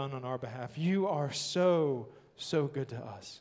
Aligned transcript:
done 0.00 0.14
on 0.14 0.24
our 0.24 0.38
behalf. 0.38 0.78
You 0.78 1.08
are 1.08 1.30
so, 1.30 2.08
so 2.36 2.66
good 2.66 2.88
to 2.88 2.96
us. 2.96 3.40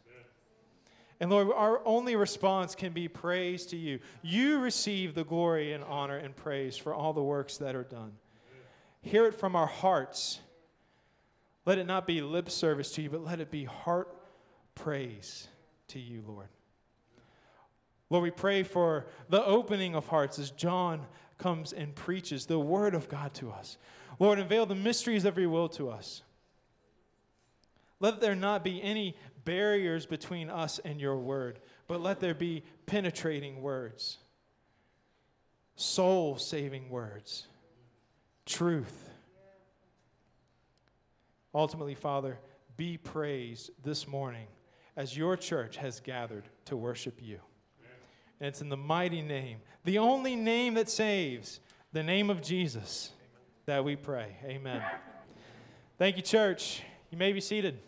And 1.21 1.29
Lord, 1.29 1.49
our 1.55 1.81
only 1.85 2.17
response 2.17 2.75
can 2.75 2.91
be 2.91 3.07
praise 3.07 3.65
to 3.67 3.77
you. 3.77 3.99
You 4.21 4.59
receive 4.59 5.15
the 5.15 5.23
glory 5.23 5.71
and 5.71 5.83
honor 5.85 6.17
and 6.17 6.35
praise 6.35 6.75
for 6.75 6.93
all 6.93 7.13
the 7.13 7.23
works 7.23 7.57
that 7.57 7.75
are 7.75 7.83
done. 7.83 8.11
Hear 9.01 9.25
it 9.25 9.35
from 9.35 9.55
our 9.55 9.67
hearts. 9.67 10.41
Let 11.65 11.77
it 11.77 11.87
not 11.87 12.05
be 12.05 12.21
lip 12.21 12.49
service 12.49 12.91
to 12.93 13.01
you, 13.01 13.09
but 13.09 13.23
let 13.23 13.39
it 13.39 13.51
be 13.51 13.63
heart 13.63 14.13
praise 14.75 15.47
to 15.89 15.99
you, 15.99 16.23
Lord. 16.27 16.49
Lord, 18.09 18.23
we 18.23 18.31
pray 18.31 18.63
for 18.63 19.07
the 19.29 19.45
opening 19.45 19.95
of 19.95 20.07
hearts 20.07 20.39
as 20.39 20.51
John 20.51 21.05
comes 21.37 21.71
and 21.71 21.95
preaches 21.95 22.45
the 22.45 22.59
word 22.59 22.95
of 22.95 23.07
God 23.07 23.33
to 23.35 23.49
us. 23.49 23.77
Lord, 24.19 24.39
unveil 24.39 24.65
the 24.65 24.75
mysteries 24.75 25.23
of 25.23 25.37
your 25.37 25.49
will 25.49 25.69
to 25.69 25.89
us. 25.89 26.23
Let 27.99 28.21
there 28.21 28.35
not 28.35 28.63
be 28.63 28.81
any 28.81 29.15
barriers 29.43 30.05
between 30.05 30.49
us 30.49 30.79
and 30.79 31.01
your 31.01 31.17
word, 31.17 31.59
but 31.87 32.01
let 32.01 32.19
there 32.19 32.33
be 32.33 32.63
penetrating 32.85 33.61
words, 33.61 34.17
soul 35.75 36.37
saving 36.37 36.89
words, 36.89 37.47
truth. 38.45 39.09
Ultimately, 41.53 41.95
Father, 41.95 42.37
be 42.77 42.97
praised 42.97 43.71
this 43.83 44.07
morning 44.07 44.47
as 44.95 45.17
your 45.17 45.35
church 45.35 45.77
has 45.77 45.99
gathered 45.99 46.47
to 46.65 46.77
worship 46.77 47.19
you. 47.21 47.39
And 48.39 48.47
it's 48.47 48.61
in 48.61 48.69
the 48.69 48.77
mighty 48.77 49.21
name, 49.21 49.57
the 49.83 49.97
only 49.97 50.35
name 50.35 50.75
that 50.75 50.89
saves, 50.89 51.59
the 51.91 52.03
name 52.03 52.29
of 52.29 52.41
Jesus, 52.41 53.11
that 53.65 53.83
we 53.83 53.95
pray. 53.95 54.37
Amen. 54.45 54.81
Thank 55.97 56.15
you, 56.15 56.21
church. 56.21 56.81
You 57.11 57.17
may 57.17 57.33
be 57.33 57.41
seated. 57.41 57.79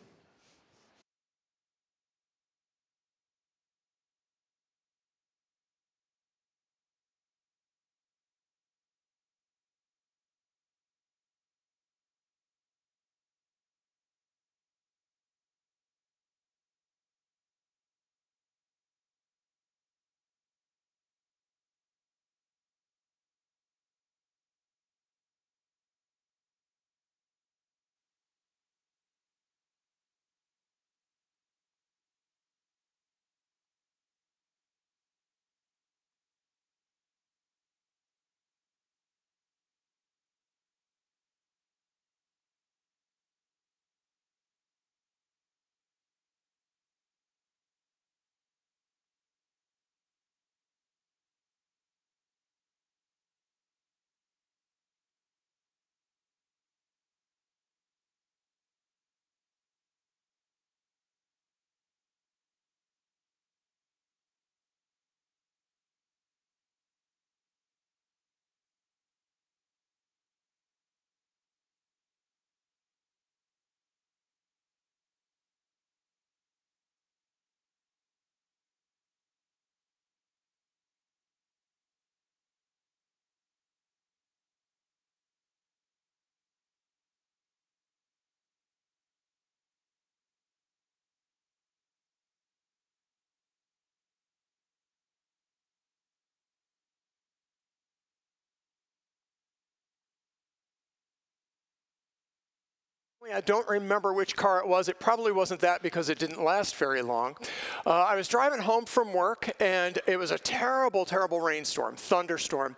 I 103.34 103.40
don't 103.40 103.68
remember 103.70 104.14
which 104.14 104.36
car 104.36 104.60
it 104.60 104.68
was. 104.68 104.90
It 104.90 105.00
probably 105.00 105.32
wasn't 105.32 105.62
that 105.62 105.84
because 105.84 106.10
it 106.10 106.18
didn't 106.18 106.44
last 106.44 106.76
very 106.76 107.02
long. 107.02 107.38
Uh, 107.86 107.90
I 107.90 108.16
was 108.16 108.28
driving 108.28 108.60
home 108.60 108.86
from 108.86 109.14
work 109.14 109.50
and 109.60 110.00
it 110.08 110.18
was 110.18 110.32
a 110.32 110.40
terrible, 110.40 111.06
terrible 111.06 111.40
rainstorm, 111.40 111.96
thunderstorm. 111.96 112.76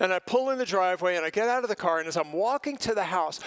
And 0.00 0.12
I 0.12 0.18
pull 0.18 0.50
in 0.50 0.58
the 0.58 0.66
driveway 0.66 1.16
and 1.16 1.24
I 1.24 1.30
get 1.30 1.48
out 1.48 1.62
of 1.62 1.68
the 1.68 1.76
car, 1.76 2.00
and 2.00 2.08
as 2.08 2.16
I'm 2.16 2.32
walking 2.32 2.76
to 2.78 2.94
the 2.94 3.04
house, 3.04 3.40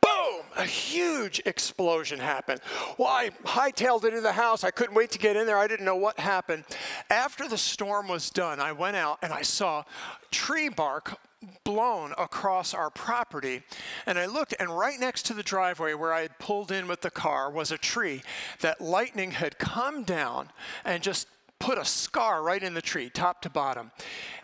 boom, 0.00 0.42
a 0.56 0.64
huge 0.64 1.40
explosion 1.46 2.18
happened. 2.18 2.60
Well, 2.98 3.08
I 3.08 3.30
hightailed 3.44 4.04
it 4.04 4.08
into 4.08 4.22
the 4.22 4.32
house. 4.32 4.64
I 4.64 4.70
couldn't 4.70 4.94
wait 4.94 5.12
to 5.12 5.18
get 5.18 5.36
in 5.36 5.46
there. 5.46 5.58
I 5.58 5.68
didn't 5.68 5.86
know 5.86 5.96
what 5.96 6.18
happened. 6.18 6.64
After 7.10 7.48
the 7.48 7.58
storm 7.58 8.08
was 8.08 8.28
done, 8.28 8.60
I 8.60 8.72
went 8.72 8.96
out 8.96 9.18
and 9.22 9.32
I 9.32 9.42
saw 9.42 9.84
tree 10.30 10.68
bark 10.68 11.16
blown 11.64 12.12
across 12.18 12.74
our 12.74 12.90
property. 12.90 13.62
And 14.06 14.18
I 14.18 14.26
looked, 14.26 14.54
and 14.58 14.76
right 14.76 14.98
next 14.98 15.26
to 15.26 15.34
the 15.34 15.42
driveway 15.42 15.94
where 15.94 16.12
I 16.12 16.22
had 16.22 16.38
pulled 16.38 16.72
in 16.72 16.86
with 16.86 17.00
the 17.00 17.10
car 17.10 17.50
was 17.50 17.70
a 17.70 17.78
tree 17.78 18.22
that 18.60 18.80
lightning 18.80 19.32
had 19.32 19.58
come 19.58 20.04
down 20.04 20.50
and 20.84 21.02
just 21.02 21.28
put 21.58 21.78
a 21.78 21.84
scar 21.84 22.42
right 22.42 22.62
in 22.62 22.74
the 22.74 22.82
tree, 22.82 23.08
top 23.08 23.42
to 23.42 23.50
bottom. 23.50 23.92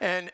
And 0.00 0.30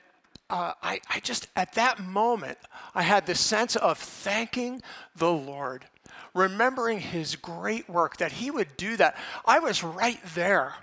uh, 0.51 0.73
I, 0.83 1.01
I 1.09 1.21
just, 1.21 1.49
at 1.57 1.73
that 1.75 1.99
moment, 1.99 2.59
I 2.95 3.03
had 3.03 3.27
this 3.27 3.41
sense 3.41 3.77
of 3.77 3.99
thanking 3.99 4.83
the 5.17 5.33
Lord, 5.33 5.87
remembering 6.35 7.01
his 7.01 7.37
great 7.37 7.89
work, 7.89 8.19
that 8.19 8.33
he 8.33 8.51
would 8.51 8.77
do 8.77 8.97
that. 8.99 9.17
I 9.47 9.59
was 9.59 9.83
right 9.83 10.21
there. 10.35 10.75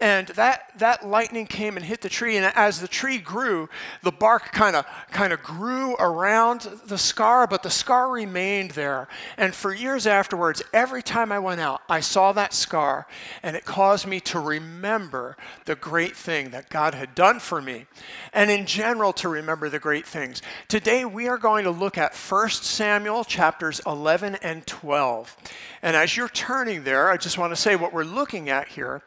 And 0.00 0.28
that, 0.28 0.70
that 0.78 1.08
lightning 1.08 1.48
came 1.48 1.76
and 1.76 1.84
hit 1.84 2.02
the 2.02 2.08
tree, 2.08 2.36
and 2.36 2.46
as 2.54 2.80
the 2.80 2.86
tree 2.86 3.18
grew, 3.18 3.68
the 4.04 4.12
bark 4.12 4.52
kind 4.52 4.76
of 4.76 4.86
kind 5.10 5.32
of 5.32 5.42
grew 5.42 5.96
around 5.96 6.60
the 6.86 6.96
scar, 6.96 7.48
but 7.48 7.64
the 7.64 7.70
scar 7.70 8.08
remained 8.08 8.72
there. 8.72 9.08
And 9.36 9.52
for 9.52 9.74
years 9.74 10.06
afterwards, 10.06 10.62
every 10.72 11.02
time 11.02 11.32
I 11.32 11.40
went 11.40 11.60
out, 11.60 11.82
I 11.88 11.98
saw 11.98 12.30
that 12.34 12.54
scar, 12.54 13.08
and 13.42 13.56
it 13.56 13.64
caused 13.64 14.06
me 14.06 14.20
to 14.20 14.38
remember 14.38 15.36
the 15.64 15.74
great 15.74 16.14
thing 16.14 16.50
that 16.50 16.70
God 16.70 16.94
had 16.94 17.16
done 17.16 17.40
for 17.40 17.60
me, 17.60 17.86
and 18.32 18.52
in 18.52 18.66
general 18.66 19.12
to 19.14 19.28
remember 19.28 19.68
the 19.68 19.80
great 19.80 20.06
things. 20.06 20.42
Today 20.68 21.06
we 21.06 21.26
are 21.26 21.38
going 21.38 21.64
to 21.64 21.72
look 21.72 21.98
at 21.98 22.14
1 22.14 22.50
Samuel 22.50 23.24
chapters 23.24 23.80
11 23.84 24.36
and 24.36 24.64
12. 24.64 25.36
And 25.82 25.96
as 25.96 26.16
you're 26.16 26.28
turning 26.28 26.84
there, 26.84 27.10
I 27.10 27.16
just 27.16 27.36
want 27.36 27.52
to 27.52 27.60
say 27.60 27.74
what 27.74 27.92
we're 27.92 28.04
looking 28.04 28.48
at 28.48 28.68
here 28.68 29.02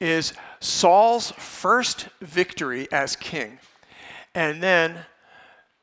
is 0.00 0.32
Saul's 0.60 1.30
first 1.32 2.08
victory 2.20 2.88
as 2.92 3.16
king, 3.16 3.58
and 4.34 4.62
then 4.62 4.98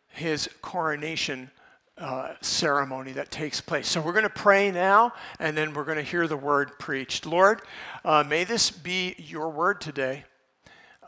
his 0.10 0.50
coronation 0.62 1.50
uh, 1.98 2.34
ceremony 2.42 3.12
that 3.12 3.32
takes 3.32 3.62
place. 3.62 3.88
So 3.88 4.02
we're 4.02 4.14
going 4.14 4.24
to 4.24 4.30
pray 4.30 4.72
now, 4.72 5.14
and 5.40 5.56
then 5.56 5.74
we're 5.74 5.84
going 5.84 5.98
to 5.98 6.04
hear 6.04 6.28
the 6.28 6.38
word 6.38 6.78
preached. 6.80 7.26
Lord, 7.26 7.62
uh, 8.04 8.24
may 8.28 8.44
this 8.44 8.72
be 8.72 9.16
your 9.18 9.50
word 9.50 9.80
today. 9.80 10.26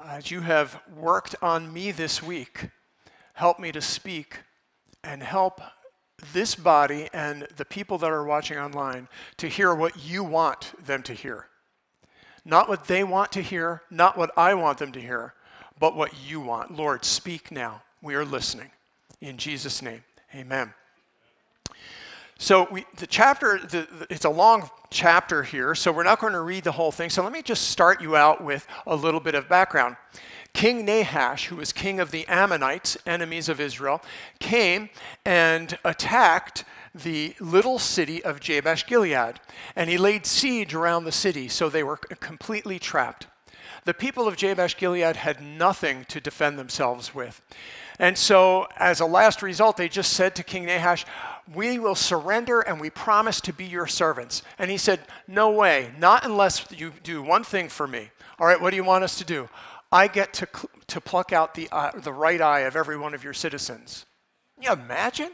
As 0.04 0.30
you 0.30 0.42
have 0.42 0.80
worked 0.96 1.36
on 1.42 1.74
me 1.74 1.92
this 1.92 2.22
week, 2.22 2.70
help 3.34 3.60
me 3.60 3.72
to 3.72 3.82
speak 3.82 4.40
and 5.04 5.24
help 5.24 5.62
this 6.34 6.56
body 6.56 7.10
and 7.14 7.48
the 7.58 7.66
people 7.66 7.98
that 7.98 8.12
are 8.12 8.24
watching 8.24 8.58
online 8.58 9.08
to 9.38 9.48
hear 9.48 9.74
what 9.74 10.04
you 10.04 10.24
want 10.24 10.74
them 10.86 11.04
to 11.04 11.14
hear. 11.14 11.48
Not 12.46 12.70
what 12.70 12.86
they 12.86 13.04
want 13.04 13.32
to 13.34 13.42
hear, 13.42 13.82
not 13.90 14.18
what 14.18 14.32
I 14.38 14.54
want 14.54 14.78
them 14.78 14.92
to 14.92 15.02
hear, 15.02 15.34
but 15.80 15.96
what 15.96 16.14
you 16.28 16.40
want. 16.40 16.76
Lord, 16.76 17.04
speak 17.04 17.52
now. 17.52 17.82
We 18.02 18.14
are 18.14 18.24
listening. 18.24 18.70
In 19.20 19.38
Jesus' 19.38 19.82
name, 19.82 20.04
amen. 20.34 20.74
So 22.38 22.68
we, 22.70 22.86
the 22.98 23.08
chapter, 23.08 23.60
the, 23.60 23.88
the, 24.00 24.08
it's 24.10 24.26
a 24.26 24.30
long 24.30 24.70
chapter 24.92 25.42
here, 25.42 25.74
so 25.74 25.92
we're 25.92 26.04
not 26.04 26.20
going 26.20 26.34
to 26.34 26.42
read 26.42 26.66
the 26.66 26.72
whole 26.72 26.92
thing. 26.92 27.10
So 27.10 27.24
let 27.24 27.32
me 27.32 27.42
just 27.42 27.70
start 27.70 28.02
you 28.02 28.16
out 28.16 28.44
with 28.44 28.68
a 28.86 28.96
little 28.96 29.20
bit 29.22 29.36
of 29.36 29.50
background. 29.50 29.96
King 30.54 30.86
Nahash, 30.86 31.48
who 31.48 31.56
was 31.56 31.74
king 31.74 32.00
of 32.00 32.12
the 32.12 32.28
Ammonites, 32.28 32.98
enemies 33.06 33.50
of 33.50 33.60
Israel, 33.60 34.02
came 34.40 34.90
and 35.26 35.78
attacked 35.84 36.64
the 36.96 37.36
little 37.40 37.78
city 37.78 38.24
of 38.24 38.40
Jabesh 38.40 38.88
Gilead. 38.88 39.40
And 39.76 39.90
he 39.90 39.98
laid 39.98 40.26
siege 40.26 40.74
around 40.74 41.04
the 41.04 41.12
city, 41.12 41.48
so 41.48 41.70
they 41.70 41.84
were 41.84 41.98
completely 41.98 42.80
trapped. 42.80 43.28
The 43.84 43.94
people 43.94 44.28
of 44.28 44.38
Jabesh 44.38 44.78
Gilead 44.78 45.18
had 45.18 45.42
nothing 45.42 46.06
to 46.06 46.20
defend 46.20 46.58
themselves 46.58 47.14
with. 47.14 47.42
And 48.00 48.18
so, 48.18 48.68
as 48.78 49.00
a 49.00 49.06
last 49.06 49.42
result, 49.42 49.78
they 49.78 49.88
just 49.88 50.14
said 50.14 50.36
to 50.36 50.44
King 50.44 50.66
Nahash, 50.66 51.06
We 51.54 51.80
will 51.80 51.96
surrender 51.96 52.62
and 52.62 52.80
we 52.80 52.90
promise 52.90 53.40
to 53.42 53.54
be 53.54 53.66
your 53.66 53.88
servants. 53.88 54.42
And 54.58 54.72
he 54.72 54.78
said, 54.78 55.02
No 55.28 55.52
way, 55.52 55.92
not 55.98 56.26
unless 56.26 56.66
you 56.72 56.94
do 57.04 57.22
one 57.22 57.44
thing 57.44 57.70
for 57.70 57.88
me. 57.88 58.10
All 58.40 58.48
right, 58.48 58.60
what 58.60 58.72
do 58.72 58.76
you 58.76 58.84
want 58.84 59.04
us 59.04 59.18
to 59.20 59.24
do? 59.24 59.48
I 59.92 60.08
get 60.08 60.34
to, 60.34 60.48
to 60.88 61.00
pluck 61.00 61.32
out 61.32 61.54
the, 61.54 61.70
uh, 61.72 61.92
the 61.92 62.12
right 62.12 62.42
eye 62.42 62.62
of 62.62 62.76
every 62.76 62.98
one 62.98 63.14
of 63.14 63.24
your 63.24 63.34
citizens. 63.34 64.06
Can 64.56 64.64
you 64.64 64.84
imagine? 64.84 65.32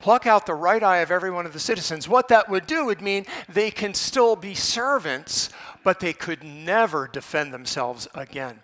Pluck 0.00 0.26
out 0.26 0.46
the 0.46 0.54
right 0.54 0.82
eye 0.82 0.98
of 0.98 1.10
every 1.10 1.30
one 1.30 1.46
of 1.46 1.52
the 1.52 1.60
citizens. 1.60 2.08
What 2.08 2.28
that 2.28 2.48
would 2.48 2.66
do 2.66 2.86
would 2.86 3.00
mean 3.00 3.26
they 3.48 3.70
can 3.70 3.94
still 3.94 4.34
be 4.34 4.54
servants, 4.54 5.50
but 5.84 6.00
they 6.00 6.12
could 6.12 6.42
never 6.42 7.06
defend 7.06 7.52
themselves 7.52 8.08
again. 8.14 8.60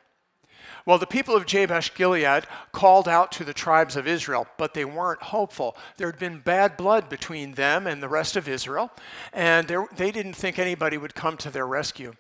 Well, 0.87 0.99
the 0.99 1.07
people 1.07 1.35
of 1.35 1.47
Jabesh 1.47 1.95
Gilead 1.95 2.45
called 2.71 3.09
out 3.09 3.33
to 3.33 3.45
the 3.45 3.53
tribes 3.53 3.97
of 3.97 4.07
Israel, 4.07 4.47
but 4.57 4.73
they 4.73 4.85
weren't 4.85 5.21
hopeful. 5.21 5.77
There 5.97 6.07
had 6.07 6.19
been 6.19 6.39
bad 6.39 6.77
blood 6.77 7.09
between 7.09 7.55
them 7.55 7.89
and 7.89 8.01
the 8.01 8.09
rest 8.09 8.37
of 8.37 8.49
Israel, 8.49 8.93
and 9.33 9.67
they 9.97 10.13
didn't 10.13 10.35
think 10.35 10.59
anybody 10.59 10.97
would 10.97 11.15
come 11.15 11.37
to 11.39 11.51
their 11.51 11.67
rescue. 11.67 12.15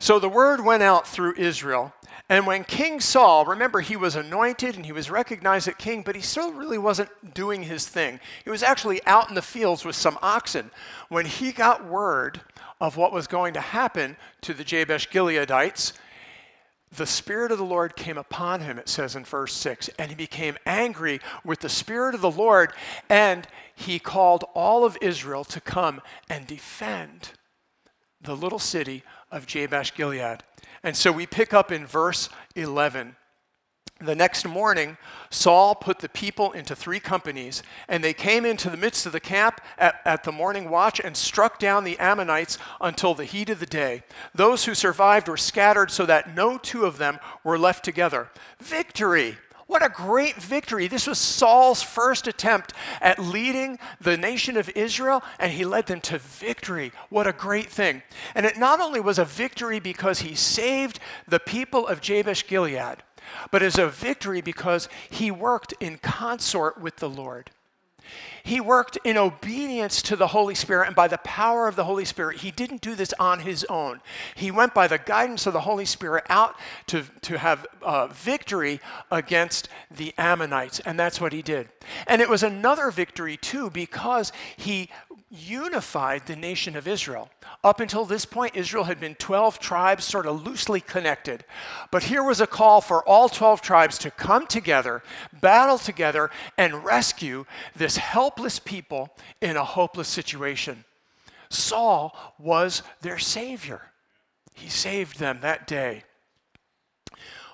So 0.00 0.18
the 0.18 0.28
word 0.28 0.64
went 0.64 0.82
out 0.82 1.06
through 1.06 1.36
Israel. 1.36 1.94
And 2.32 2.46
when 2.46 2.64
King 2.64 2.98
Saul, 2.98 3.44
remember, 3.44 3.82
he 3.82 3.94
was 3.94 4.16
anointed 4.16 4.74
and 4.74 4.86
he 4.86 4.92
was 4.92 5.10
recognized 5.10 5.68
as 5.68 5.74
king, 5.74 6.00
but 6.00 6.16
he 6.16 6.22
still 6.22 6.50
really 6.50 6.78
wasn't 6.78 7.10
doing 7.34 7.62
his 7.62 7.86
thing. 7.86 8.20
He 8.42 8.48
was 8.48 8.62
actually 8.62 9.04
out 9.04 9.28
in 9.28 9.34
the 9.34 9.42
fields 9.42 9.84
with 9.84 9.96
some 9.96 10.18
oxen. 10.22 10.70
When 11.10 11.26
he 11.26 11.52
got 11.52 11.84
word 11.84 12.40
of 12.80 12.96
what 12.96 13.12
was 13.12 13.26
going 13.26 13.52
to 13.52 13.60
happen 13.60 14.16
to 14.40 14.54
the 14.54 14.64
Jabesh 14.64 15.10
Gileadites, 15.10 15.92
the 16.96 17.04
Spirit 17.04 17.52
of 17.52 17.58
the 17.58 17.66
Lord 17.66 17.96
came 17.96 18.16
upon 18.16 18.62
him, 18.62 18.78
it 18.78 18.88
says 18.88 19.14
in 19.14 19.26
verse 19.26 19.52
6, 19.52 19.90
and 19.98 20.08
he 20.10 20.16
became 20.16 20.56
angry 20.64 21.20
with 21.44 21.60
the 21.60 21.68
Spirit 21.68 22.14
of 22.14 22.22
the 22.22 22.30
Lord, 22.30 22.72
and 23.10 23.46
he 23.74 23.98
called 23.98 24.44
all 24.54 24.86
of 24.86 24.96
Israel 25.02 25.44
to 25.44 25.60
come 25.60 26.00
and 26.30 26.46
defend 26.46 27.32
the 28.22 28.34
little 28.34 28.58
city 28.58 29.02
of 29.30 29.46
Jabesh 29.46 29.94
Gilead. 29.94 30.44
And 30.82 30.96
so 30.96 31.12
we 31.12 31.26
pick 31.26 31.54
up 31.54 31.70
in 31.70 31.86
verse 31.86 32.28
11. 32.56 33.16
The 34.00 34.16
next 34.16 34.44
morning, 34.44 34.96
Saul 35.30 35.76
put 35.76 36.00
the 36.00 36.08
people 36.08 36.50
into 36.52 36.74
three 36.74 36.98
companies, 36.98 37.62
and 37.88 38.02
they 38.02 38.12
came 38.12 38.44
into 38.44 38.68
the 38.68 38.76
midst 38.76 39.06
of 39.06 39.12
the 39.12 39.20
camp 39.20 39.60
at, 39.78 40.00
at, 40.04 40.24
the 40.24 40.32
morning 40.32 40.70
watch 40.70 40.98
and 40.98 41.16
struck 41.16 41.60
down 41.60 41.84
the 41.84 41.98
Ammonites 42.00 42.58
until 42.80 43.14
the 43.14 43.24
heat 43.24 43.48
of 43.48 43.60
the 43.60 43.66
day. 43.66 44.02
Those 44.34 44.64
who 44.64 44.74
survived 44.74 45.28
were 45.28 45.36
scattered 45.36 45.92
so 45.92 46.04
that 46.06 46.34
no 46.34 46.58
two 46.58 46.84
of 46.84 46.98
them 46.98 47.20
were 47.44 47.58
left 47.58 47.84
together. 47.84 48.28
Victory! 48.58 49.36
What 49.72 49.82
a 49.82 49.88
great 49.88 50.36
victory. 50.36 50.86
This 50.86 51.06
was 51.06 51.16
Saul's 51.16 51.82
first 51.82 52.26
attempt 52.26 52.74
at 53.00 53.18
leading 53.18 53.78
the 53.98 54.18
nation 54.18 54.58
of 54.58 54.68
Israel, 54.76 55.24
and 55.38 55.50
he 55.50 55.64
led 55.64 55.86
them 55.86 56.02
to 56.02 56.18
victory. 56.18 56.92
What 57.08 57.26
a 57.26 57.32
great 57.32 57.70
thing. 57.70 58.02
And 58.34 58.44
it 58.44 58.58
not 58.58 58.82
only 58.82 59.00
was 59.00 59.18
a 59.18 59.24
victory 59.24 59.80
because 59.80 60.20
he 60.20 60.34
saved 60.34 61.00
the 61.26 61.40
people 61.40 61.86
of 61.88 62.02
Jabesh 62.02 62.46
Gilead, 62.46 62.98
but 63.50 63.62
as 63.62 63.78
a 63.78 63.88
victory 63.88 64.42
because 64.42 64.90
he 65.08 65.30
worked 65.30 65.72
in 65.80 65.96
consort 65.96 66.78
with 66.78 66.96
the 66.96 67.08
Lord. 67.08 67.50
He 68.44 68.60
worked 68.60 68.98
in 69.04 69.16
obedience 69.16 70.02
to 70.02 70.16
the 70.16 70.28
Holy 70.28 70.54
Spirit 70.54 70.88
and 70.88 70.96
by 70.96 71.08
the 71.08 71.18
power 71.18 71.68
of 71.68 71.76
the 71.76 71.84
Holy 71.84 72.04
Spirit. 72.04 72.38
He 72.38 72.50
didn't 72.50 72.80
do 72.80 72.94
this 72.94 73.12
on 73.18 73.40
his 73.40 73.64
own. 73.64 74.00
He 74.34 74.50
went 74.50 74.74
by 74.74 74.88
the 74.88 74.98
guidance 74.98 75.46
of 75.46 75.52
the 75.52 75.60
Holy 75.60 75.84
Spirit 75.84 76.24
out 76.28 76.56
to, 76.88 77.04
to 77.22 77.38
have 77.38 77.66
uh, 77.82 78.08
victory 78.08 78.80
against 79.10 79.68
the 79.90 80.12
Ammonites, 80.18 80.80
and 80.80 80.98
that's 80.98 81.20
what 81.20 81.32
he 81.32 81.42
did. 81.42 81.68
And 82.06 82.20
it 82.20 82.28
was 82.28 82.42
another 82.42 82.90
victory, 82.90 83.36
too, 83.36 83.70
because 83.70 84.32
he 84.56 84.90
unified 85.32 86.26
the 86.26 86.36
nation 86.36 86.76
of 86.76 86.86
Israel. 86.86 87.30
Up 87.64 87.80
until 87.80 88.04
this 88.04 88.26
point, 88.26 88.54
Israel 88.54 88.84
had 88.84 89.00
been 89.00 89.14
12 89.14 89.58
tribes, 89.58 90.04
sort 90.04 90.26
of 90.26 90.46
loosely 90.46 90.80
connected. 90.80 91.44
But 91.90 92.04
here 92.04 92.22
was 92.22 92.40
a 92.40 92.46
call 92.46 92.82
for 92.82 93.02
all 93.08 93.30
12 93.30 93.62
tribes 93.62 93.96
to 93.98 94.10
come 94.10 94.46
together, 94.46 95.02
battle 95.40 95.78
together, 95.78 96.30
and 96.58 96.84
rescue 96.84 97.46
this 97.74 97.96
helpless 97.96 98.58
people 98.58 99.10
in 99.40 99.56
a 99.56 99.64
hopeless 99.64 100.08
situation. 100.08 100.84
Saul 101.48 102.14
was 102.38 102.82
their 103.00 103.18
savior. 103.18 103.80
He 104.54 104.68
saved 104.68 105.18
them 105.18 105.38
that 105.40 105.66
day. 105.66 106.04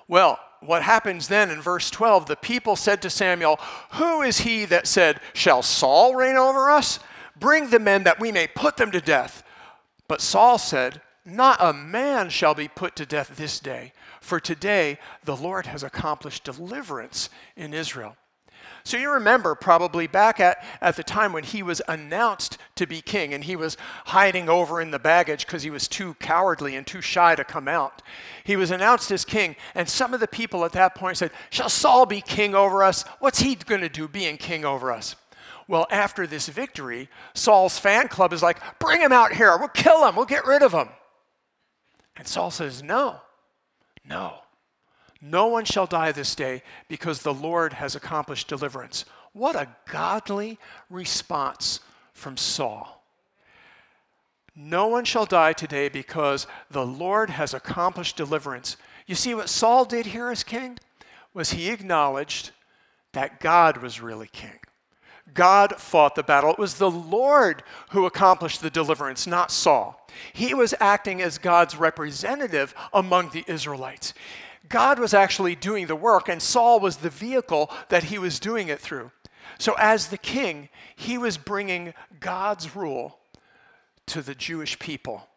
Well, 0.07 0.39
what 0.61 0.81
happens 0.81 1.29
then 1.29 1.49
in 1.49 1.61
verse 1.61 1.89
12? 1.89 2.25
The 2.25 2.35
people 2.35 2.75
said 2.75 3.01
to 3.03 3.09
Samuel, 3.09 3.57
Who 3.93 4.21
is 4.21 4.39
he 4.39 4.65
that 4.65 4.87
said, 4.87 5.21
Shall 5.33 5.61
Saul 5.61 6.15
reign 6.15 6.35
over 6.35 6.69
us? 6.69 6.99
Bring 7.39 7.69
the 7.69 7.79
men 7.79 8.03
that 8.03 8.19
we 8.19 8.31
may 8.31 8.47
put 8.47 8.77
them 8.77 8.91
to 8.91 9.01
death. 9.01 9.43
But 10.07 10.21
Saul 10.21 10.57
said, 10.57 11.01
Not 11.25 11.57
a 11.61 11.73
man 11.73 12.29
shall 12.29 12.55
be 12.55 12.67
put 12.67 12.95
to 12.97 13.05
death 13.05 13.35
this 13.35 13.59
day, 13.59 13.93
for 14.19 14.39
today 14.39 14.97
the 15.23 15.35
Lord 15.35 15.67
has 15.67 15.83
accomplished 15.83 16.43
deliverance 16.43 17.29
in 17.55 17.73
Israel. 17.73 18.17
So 18.83 18.97
you 18.97 19.11
remember 19.11 19.55
probably 19.55 20.07
back 20.07 20.39
at, 20.39 20.63
at 20.81 20.95
the 20.95 21.03
time 21.03 21.33
when 21.33 21.43
he 21.43 21.61
was 21.61 21.81
announced 21.87 22.57
to 22.75 22.87
be 22.87 23.01
king 23.01 23.33
and 23.33 23.43
he 23.43 23.55
was 23.55 23.77
hiding 24.05 24.49
over 24.49 24.81
in 24.81 24.91
the 24.91 24.99
baggage 24.99 25.45
because 25.45 25.63
he 25.63 25.69
was 25.69 25.87
too 25.87 26.15
cowardly 26.15 26.75
and 26.75 26.87
too 26.87 27.01
shy 27.01 27.35
to 27.35 27.43
come 27.43 27.67
out. 27.67 28.01
He 28.43 28.55
was 28.55 28.71
announced 28.71 29.11
as 29.11 29.25
king, 29.25 29.55
and 29.75 29.87
some 29.87 30.13
of 30.13 30.19
the 30.19 30.27
people 30.27 30.65
at 30.65 30.71
that 30.71 30.95
point 30.95 31.17
said, 31.17 31.31
Shall 31.49 31.69
Saul 31.69 32.05
be 32.05 32.21
king 32.21 32.55
over 32.55 32.83
us? 32.83 33.03
What's 33.19 33.39
he 33.39 33.55
going 33.55 33.81
to 33.81 33.89
do 33.89 34.07
being 34.07 34.37
king 34.37 34.65
over 34.65 34.91
us? 34.91 35.15
Well, 35.69 35.85
after 35.91 36.25
this 36.25 36.49
victory, 36.49 37.09
Saul's 37.35 37.77
fan 37.77 38.07
club 38.07 38.33
is 38.33 38.41
like, 38.41 38.79
bring 38.79 39.01
him 39.01 39.13
out 39.13 39.33
here. 39.33 39.55
We'll 39.55 39.67
kill 39.67 40.07
him. 40.07 40.15
We'll 40.15 40.25
get 40.25 40.47
rid 40.47 40.63
of 40.63 40.71
him. 40.71 40.89
And 42.17 42.27
Saul 42.27 42.49
says, 42.49 42.81
no, 42.81 43.17
no. 44.03 44.39
No 45.21 45.45
one 45.45 45.65
shall 45.65 45.85
die 45.85 46.11
this 46.11 46.33
day 46.33 46.63
because 46.87 47.21
the 47.21 47.35
Lord 47.35 47.73
has 47.73 47.95
accomplished 47.95 48.47
deliverance. 48.47 49.05
What 49.33 49.55
a 49.55 49.67
godly 49.91 50.57
response 50.89 51.81
from 52.13 52.35
Saul. 52.35 53.03
No 54.55 54.87
one 54.87 55.05
shall 55.05 55.27
die 55.27 55.53
today 55.53 55.87
because 55.87 56.47
the 56.71 56.85
Lord 56.85 57.29
has 57.29 57.53
accomplished 57.53 58.17
deliverance. 58.17 58.75
You 59.05 59.13
see 59.13 59.35
what 59.35 59.49
Saul 59.49 59.85
did 59.85 60.07
here 60.07 60.31
as 60.31 60.43
king 60.43 60.79
was 61.31 61.51
he 61.51 61.69
acknowledged 61.69 62.49
that 63.13 63.39
God 63.39 63.77
was 63.77 64.01
really 64.01 64.27
king. 64.27 64.59
God 65.33 65.75
fought 65.77 66.15
the 66.15 66.23
battle. 66.23 66.51
It 66.51 66.59
was 66.59 66.75
the 66.75 66.91
Lord 66.91 67.63
who 67.91 68.05
accomplished 68.05 68.61
the 68.61 68.69
deliverance, 68.69 69.27
not 69.27 69.51
Saul. 69.51 70.07
He 70.33 70.53
was 70.53 70.73
acting 70.79 71.21
as 71.21 71.37
God's 71.37 71.75
representative 71.75 72.73
among 72.93 73.29
the 73.29 73.43
Israelites. 73.47 74.13
God 74.67 74.99
was 74.99 75.13
actually 75.13 75.55
doing 75.55 75.87
the 75.87 75.95
work, 75.95 76.29
and 76.29 76.41
Saul 76.41 76.79
was 76.79 76.97
the 76.97 77.09
vehicle 77.09 77.71
that 77.89 78.05
he 78.05 78.17
was 78.17 78.39
doing 78.39 78.67
it 78.67 78.79
through. 78.79 79.11
So, 79.57 79.75
as 79.79 80.07
the 80.07 80.17
king, 80.17 80.69
he 80.95 81.17
was 81.17 81.37
bringing 81.37 81.93
God's 82.19 82.75
rule 82.75 83.19
to 84.07 84.21
the 84.21 84.35
Jewish 84.35 84.77
people. 84.79 85.27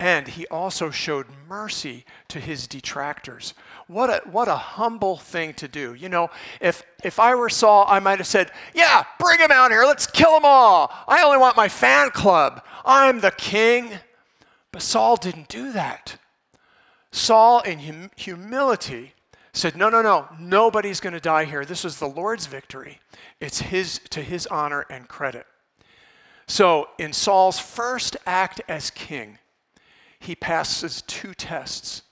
And 0.00 0.28
he 0.28 0.46
also 0.46 0.90
showed 0.90 1.26
mercy 1.48 2.04
to 2.28 2.38
his 2.38 2.68
detractors. 2.68 3.54
What 3.88 4.10
a, 4.10 4.28
what 4.28 4.46
a 4.46 4.54
humble 4.54 5.16
thing 5.16 5.54
to 5.54 5.66
do. 5.66 5.94
You 5.94 6.08
know, 6.08 6.30
if, 6.60 6.84
if 7.02 7.18
I 7.18 7.34
were 7.34 7.48
Saul, 7.48 7.84
I 7.88 7.98
might 7.98 8.18
have 8.18 8.28
said, 8.28 8.52
Yeah, 8.74 9.04
bring 9.18 9.40
him 9.40 9.50
out 9.50 9.72
here. 9.72 9.82
Let's 9.84 10.06
kill 10.06 10.32
them 10.32 10.44
all. 10.44 10.92
I 11.08 11.22
only 11.24 11.38
want 11.38 11.56
my 11.56 11.68
fan 11.68 12.10
club. 12.10 12.64
I'm 12.84 13.20
the 13.20 13.32
king. 13.32 13.90
But 14.70 14.82
Saul 14.82 15.16
didn't 15.16 15.48
do 15.48 15.72
that. 15.72 16.18
Saul, 17.10 17.60
in 17.62 17.80
hum- 17.80 18.10
humility, 18.14 19.14
said, 19.52 19.76
No, 19.76 19.88
no, 19.88 20.02
no, 20.02 20.28
nobody's 20.38 21.00
going 21.00 21.14
to 21.14 21.20
die 21.20 21.44
here. 21.44 21.64
This 21.64 21.84
is 21.84 21.98
the 21.98 22.08
Lord's 22.08 22.46
victory. 22.46 23.00
It's 23.40 23.60
his, 23.60 24.00
to 24.10 24.22
his 24.22 24.46
honor 24.46 24.86
and 24.88 25.08
credit. 25.08 25.46
So, 26.46 26.88
in 26.98 27.12
Saul's 27.12 27.58
first 27.58 28.16
act 28.26 28.60
as 28.68 28.90
king, 28.90 29.38
he 30.20 30.34
passes 30.34 31.02
two 31.02 31.34
tests. 31.34 32.02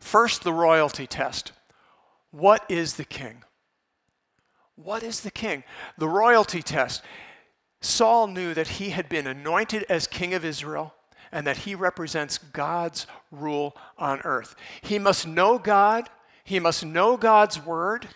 First, 0.00 0.44
the 0.44 0.52
royalty 0.52 1.06
test. 1.06 1.52
What 2.30 2.64
is 2.68 2.94
the 2.94 3.04
king? 3.04 3.42
What 4.74 5.02
is 5.02 5.20
the 5.20 5.30
king? 5.30 5.64
The 5.96 6.08
royalty 6.08 6.62
test. 6.62 7.02
Saul 7.80 8.26
knew 8.26 8.52
that 8.54 8.68
he 8.68 8.90
had 8.90 9.08
been 9.08 9.26
anointed 9.26 9.84
as 9.88 10.06
king 10.06 10.34
of 10.34 10.44
Israel, 10.44 10.94
and 11.32 11.46
that 11.46 11.58
he 11.58 11.74
represents 11.74 12.38
God's 12.38 13.06
rule 13.30 13.76
on 13.98 14.20
earth. 14.22 14.54
He 14.82 14.98
must 14.98 15.26
know 15.26 15.58
God, 15.58 16.08
he 16.44 16.60
must 16.60 16.84
know 16.84 17.16
God's 17.16 17.64
word, 17.64 18.08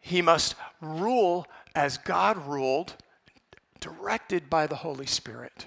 he 0.00 0.22
must 0.22 0.54
rule 0.80 1.46
as 1.74 1.98
God 1.98 2.46
ruled, 2.46 2.96
directed 3.80 4.50
by 4.50 4.66
the 4.66 4.76
Holy 4.76 5.06
Spirit. 5.06 5.66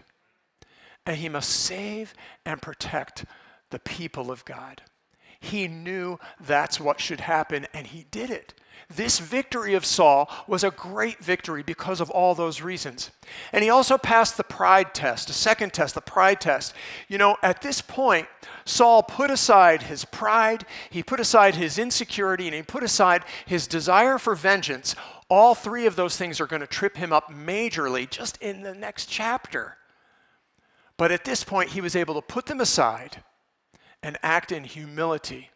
And 1.06 1.18
he 1.18 1.30
must 1.30 1.50
save 1.50 2.14
and 2.46 2.62
protect 2.62 3.26
the 3.70 3.80
people 3.80 4.32
of 4.32 4.46
God. 4.46 4.82
He 5.40 5.68
knew 5.68 6.20
that's 6.40 6.80
what 6.80 7.00
should 7.00 7.20
happen, 7.22 7.68
and 7.74 7.88
he 7.88 8.06
did 8.10 8.32
it. 8.32 8.54
This 8.94 9.20
victory 9.20 9.74
of 9.74 9.86
Saul 9.86 10.30
was 10.48 10.64
a 10.64 10.72
great 10.72 11.20
victory 11.24 11.64
because 11.64 12.02
of 12.02 12.10
all 12.10 12.36
those 12.36 12.62
reasons. 12.62 13.12
And 13.52 13.64
he 13.64 13.70
also 13.70 13.98
passed 13.98 14.38
the 14.38 14.44
pride 14.44 14.94
test, 14.94 15.30
a 15.30 15.34
second 15.34 15.74
test, 15.74 15.96
the 15.96 16.02
pride 16.02 16.40
test. 16.40 16.74
You 17.08 17.18
know, 17.18 17.38
at 17.42 17.62
this 17.62 17.82
point, 17.82 18.28
Saul 18.66 19.04
put 19.04 19.32
aside 19.32 19.84
his 19.84 20.06
pride, 20.06 20.66
he 20.90 21.04
put 21.04 21.20
aside 21.20 21.56
his 21.56 21.78
insecurity, 21.80 22.48
and 22.48 22.56
he 22.56 22.62
put 22.64 22.84
aside 22.84 23.24
his 23.46 23.68
desire 23.68 24.18
for 24.18 24.36
vengeance. 24.36 24.96
All 25.30 25.56
three 25.56 25.86
of 25.86 25.96
those 25.96 26.18
things 26.18 26.40
are 26.40 26.48
going 26.48 26.62
to 26.62 26.68
trip 26.68 26.98
him 26.98 27.12
up 27.12 27.32
majorly 27.32 28.10
just 28.10 28.38
in 28.42 28.62
the 28.62 28.74
next 28.76 29.08
chapter. 29.08 29.78
But 30.98 31.12
at 31.12 31.26
this 31.26 31.44
point, 31.44 31.72
he 31.72 31.82
was 31.82 31.96
able 31.96 32.16
to 32.16 32.22
put 32.22 32.46
them 32.46 32.62
aside 32.62 33.24
and 34.02 34.18
act 34.24 34.52
in 34.52 34.64
humility 34.64 35.50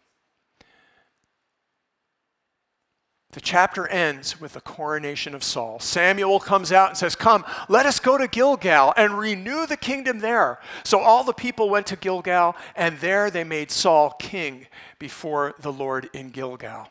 The 3.31 3.41
chapter 3.41 3.87
ends 3.87 4.41
with 4.41 4.53
the 4.53 4.61
coronation 4.61 5.35
of 5.35 5.43
Saul. 5.43 5.79
Samuel 5.79 6.39
comes 6.39 6.71
out 6.71 6.89
and 6.89 6.97
says, 6.97 7.15
Come, 7.15 7.45
let 7.67 7.85
us 7.85 7.99
go 7.99 8.17
to 8.17 8.27
Gilgal 8.27 8.91
and 8.97 9.19
renew 9.19 9.67
the 9.67 9.77
kingdom 9.77 10.19
there. 10.19 10.59
So 10.83 10.99
all 10.99 11.23
the 11.23 11.33
people 11.33 11.69
went 11.69 11.85
to 11.87 11.95
Gilgal, 11.95 12.55
and 12.75 12.97
there 12.97 13.29
they 13.29 13.43
made 13.43 13.69
Saul 13.69 14.15
king 14.19 14.65
before 14.97 15.53
the 15.59 15.71
Lord 15.71 16.09
in 16.11 16.31
Gilgal. 16.31 16.87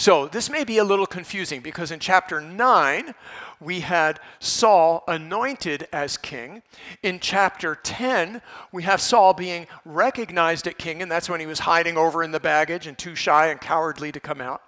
So 0.00 0.28
this 0.28 0.48
may 0.48 0.64
be 0.64 0.78
a 0.78 0.84
little 0.84 1.04
confusing 1.04 1.60
because 1.60 1.90
in 1.90 2.00
chapter 2.00 2.40
9, 2.40 3.14
we 3.60 3.80
had 3.80 4.18
Saul 4.38 5.04
anointed 5.06 5.88
as 5.92 6.16
king. 6.16 6.62
In 7.02 7.20
chapter 7.20 7.74
10, 7.74 8.40
we 8.72 8.84
have 8.84 9.02
Saul 9.02 9.34
being 9.34 9.66
recognized 9.84 10.66
as 10.66 10.72
king, 10.72 11.02
and 11.02 11.12
that's 11.12 11.28
when 11.28 11.38
he 11.38 11.44
was 11.44 11.58
hiding 11.58 11.98
over 11.98 12.22
in 12.22 12.30
the 12.30 12.40
baggage 12.40 12.86
and 12.86 12.96
too 12.96 13.14
shy 13.14 13.48
and 13.48 13.60
cowardly 13.60 14.10
to 14.10 14.20
come 14.20 14.40
out. 14.40 14.62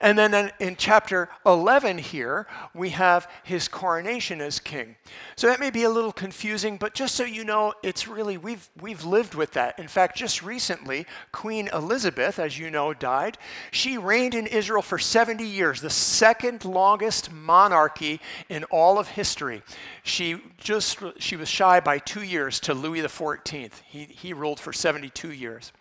And 0.00 0.18
then 0.18 0.52
in 0.60 0.76
chapter 0.76 1.28
11 1.44 1.98
here, 1.98 2.46
we 2.74 2.90
have 2.90 3.28
his 3.42 3.68
coronation 3.68 4.40
as 4.40 4.60
king. 4.60 4.96
So 5.36 5.48
that 5.48 5.60
may 5.60 5.70
be 5.70 5.82
a 5.82 5.90
little 5.90 6.12
confusing, 6.12 6.76
but 6.76 6.94
just 6.94 7.14
so 7.14 7.24
you 7.24 7.44
know, 7.44 7.74
it's 7.82 8.06
really, 8.06 8.38
we've, 8.38 8.68
we've 8.80 9.04
lived 9.04 9.34
with 9.34 9.52
that. 9.52 9.78
In 9.78 9.88
fact, 9.88 10.16
just 10.16 10.42
recently, 10.42 11.06
Queen 11.32 11.68
Elizabeth, 11.72 12.38
as 12.38 12.58
you 12.58 12.70
know, 12.70 12.94
died. 12.94 13.38
She 13.70 13.98
reigned 13.98 14.34
in 14.34 14.46
Israel 14.46 14.82
for 14.82 14.98
70 14.98 15.44
years, 15.44 15.80
the 15.80 15.90
second 15.90 16.64
longest 16.64 17.32
monarchy 17.32 18.20
in 18.48 18.64
all 18.64 18.98
of 18.98 19.08
history. 19.08 19.62
She 20.02 20.40
just, 20.58 20.98
she 21.18 21.36
was 21.36 21.48
shy 21.48 21.80
by 21.80 21.98
two 21.98 22.22
years 22.22 22.60
to 22.60 22.74
Louis 22.74 23.02
XIV. 23.02 23.72
He, 23.86 24.04
he 24.04 24.32
ruled 24.32 24.60
for 24.60 24.72
72 24.72 25.32
years. 25.32 25.72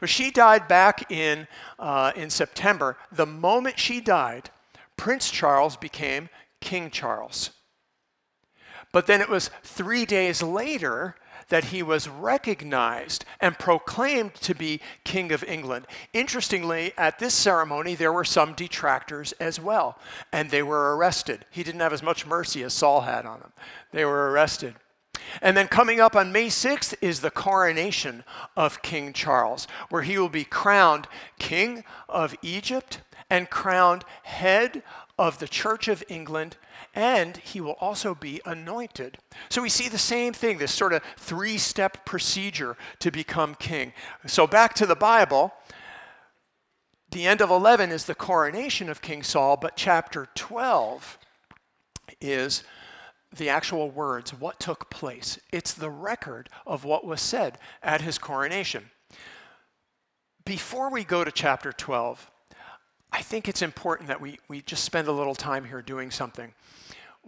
But 0.00 0.08
she 0.08 0.30
died 0.30 0.68
back 0.68 1.10
in, 1.10 1.48
uh, 1.78 2.12
in 2.16 2.30
September. 2.30 2.96
The 3.12 3.26
moment 3.26 3.78
she 3.78 4.00
died, 4.00 4.50
Prince 4.96 5.30
Charles 5.30 5.76
became 5.76 6.28
King 6.60 6.90
Charles. 6.90 7.50
But 8.92 9.06
then 9.06 9.20
it 9.20 9.28
was 9.28 9.50
three 9.62 10.06
days 10.06 10.42
later 10.42 11.16
that 11.48 11.64
he 11.64 11.82
was 11.82 12.08
recognized 12.08 13.24
and 13.40 13.58
proclaimed 13.58 14.34
to 14.34 14.54
be 14.54 14.80
King 15.04 15.32
of 15.32 15.44
England. 15.44 15.86
Interestingly, 16.12 16.92
at 16.96 17.18
this 17.18 17.34
ceremony, 17.34 17.94
there 17.94 18.12
were 18.12 18.24
some 18.24 18.54
detractors 18.54 19.32
as 19.32 19.60
well, 19.60 19.98
and 20.32 20.50
they 20.50 20.62
were 20.62 20.96
arrested. 20.96 21.44
He 21.50 21.62
didn't 21.62 21.80
have 21.80 21.92
as 21.92 22.02
much 22.02 22.26
mercy 22.26 22.62
as 22.62 22.74
Saul 22.74 23.02
had 23.02 23.26
on 23.26 23.40
them. 23.40 23.52
They 23.92 24.04
were 24.04 24.30
arrested. 24.30 24.74
And 25.42 25.56
then 25.56 25.68
coming 25.68 26.00
up 26.00 26.16
on 26.16 26.32
May 26.32 26.46
6th 26.46 26.94
is 27.00 27.20
the 27.20 27.30
coronation 27.30 28.24
of 28.56 28.82
King 28.82 29.12
Charles, 29.12 29.66
where 29.88 30.02
he 30.02 30.18
will 30.18 30.28
be 30.28 30.44
crowned 30.44 31.08
King 31.38 31.84
of 32.08 32.34
Egypt 32.42 33.00
and 33.28 33.50
crowned 33.50 34.04
head 34.22 34.82
of 35.18 35.38
the 35.38 35.48
Church 35.48 35.88
of 35.88 36.04
England, 36.08 36.56
and 36.94 37.38
he 37.38 37.60
will 37.60 37.76
also 37.80 38.14
be 38.14 38.40
anointed. 38.44 39.18
So 39.48 39.62
we 39.62 39.68
see 39.68 39.88
the 39.88 39.98
same 39.98 40.32
thing, 40.32 40.58
this 40.58 40.72
sort 40.72 40.92
of 40.92 41.02
three 41.16 41.58
step 41.58 42.04
procedure 42.04 42.76
to 43.00 43.10
become 43.10 43.54
king. 43.54 43.92
So 44.26 44.46
back 44.46 44.74
to 44.74 44.86
the 44.86 44.96
Bible. 44.96 45.52
The 47.12 47.26
end 47.26 47.40
of 47.40 47.50
11 47.50 47.92
is 47.92 48.04
the 48.04 48.14
coronation 48.14 48.90
of 48.90 49.00
King 49.00 49.22
Saul, 49.22 49.56
but 49.56 49.76
chapter 49.76 50.28
12 50.34 51.18
is 52.20 52.64
the 53.36 53.48
actual 53.48 53.90
words, 53.90 54.32
what 54.32 54.60
took 54.60 54.90
place. 54.90 55.38
It's 55.52 55.72
the 55.72 55.90
record 55.90 56.48
of 56.66 56.84
what 56.84 57.04
was 57.04 57.20
said 57.20 57.58
at 57.82 58.00
his 58.00 58.18
coronation. 58.18 58.90
Before 60.44 60.90
we 60.90 61.04
go 61.04 61.24
to 61.24 61.30
chapter 61.30 61.72
12, 61.72 62.30
I 63.12 63.22
think 63.22 63.48
it's 63.48 63.62
important 63.62 64.08
that 64.08 64.20
we, 64.20 64.38
we 64.48 64.60
just 64.62 64.84
spend 64.84 65.08
a 65.08 65.12
little 65.12 65.34
time 65.34 65.64
here 65.64 65.82
doing 65.82 66.10
something. 66.10 66.52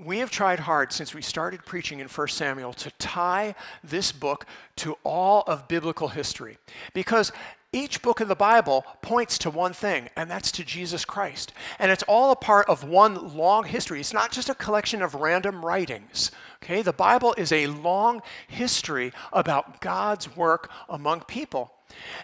We 0.03 0.19
have 0.19 0.31
tried 0.31 0.61
hard 0.61 0.93
since 0.93 1.13
we 1.13 1.23
started 1.23 1.67
preaching 1.67 1.99
in 1.99 2.07
1 2.07 2.29
Samuel 2.29 2.73
to 2.75 2.91
tie 2.99 3.57
this 3.83 4.13
book 4.13 4.47
to 4.77 4.97
all 5.03 5.43
of 5.49 5.67
biblical 5.67 6.07
history. 6.07 6.59
Because 6.95 7.33
each 7.73 8.01
book 8.01 8.21
of 8.21 8.29
the 8.29 8.37
Bible 8.37 8.87
points 9.03 9.39
to 9.39 9.51
one 9.51 9.73
thing, 9.73 10.09
and 10.17 10.31
that's 10.31 10.53
to 10.53 10.65
Jesus 10.65 11.05
Christ. 11.05 11.53
And 11.81 11.91
it's 11.91 12.05
all 12.05 12.31
a 12.31 12.37
part 12.37 12.69
of 12.69 12.85
one 12.85 13.37
long 13.37 13.65
history. 13.65 13.99
It's 13.99 14.15
not 14.15 14.31
just 14.31 14.49
a 14.49 14.55
collection 14.55 15.03
of 15.03 15.17
random 15.17 15.67
writings. 15.67 16.31
Okay? 16.63 16.81
The 16.81 16.93
Bible 16.93 17.35
is 17.37 17.51
a 17.51 17.67
long 17.67 18.23
history 18.47 19.13
about 19.33 19.81
God's 19.81 20.37
work 20.37 20.71
among 20.89 21.23
people. 21.23 21.73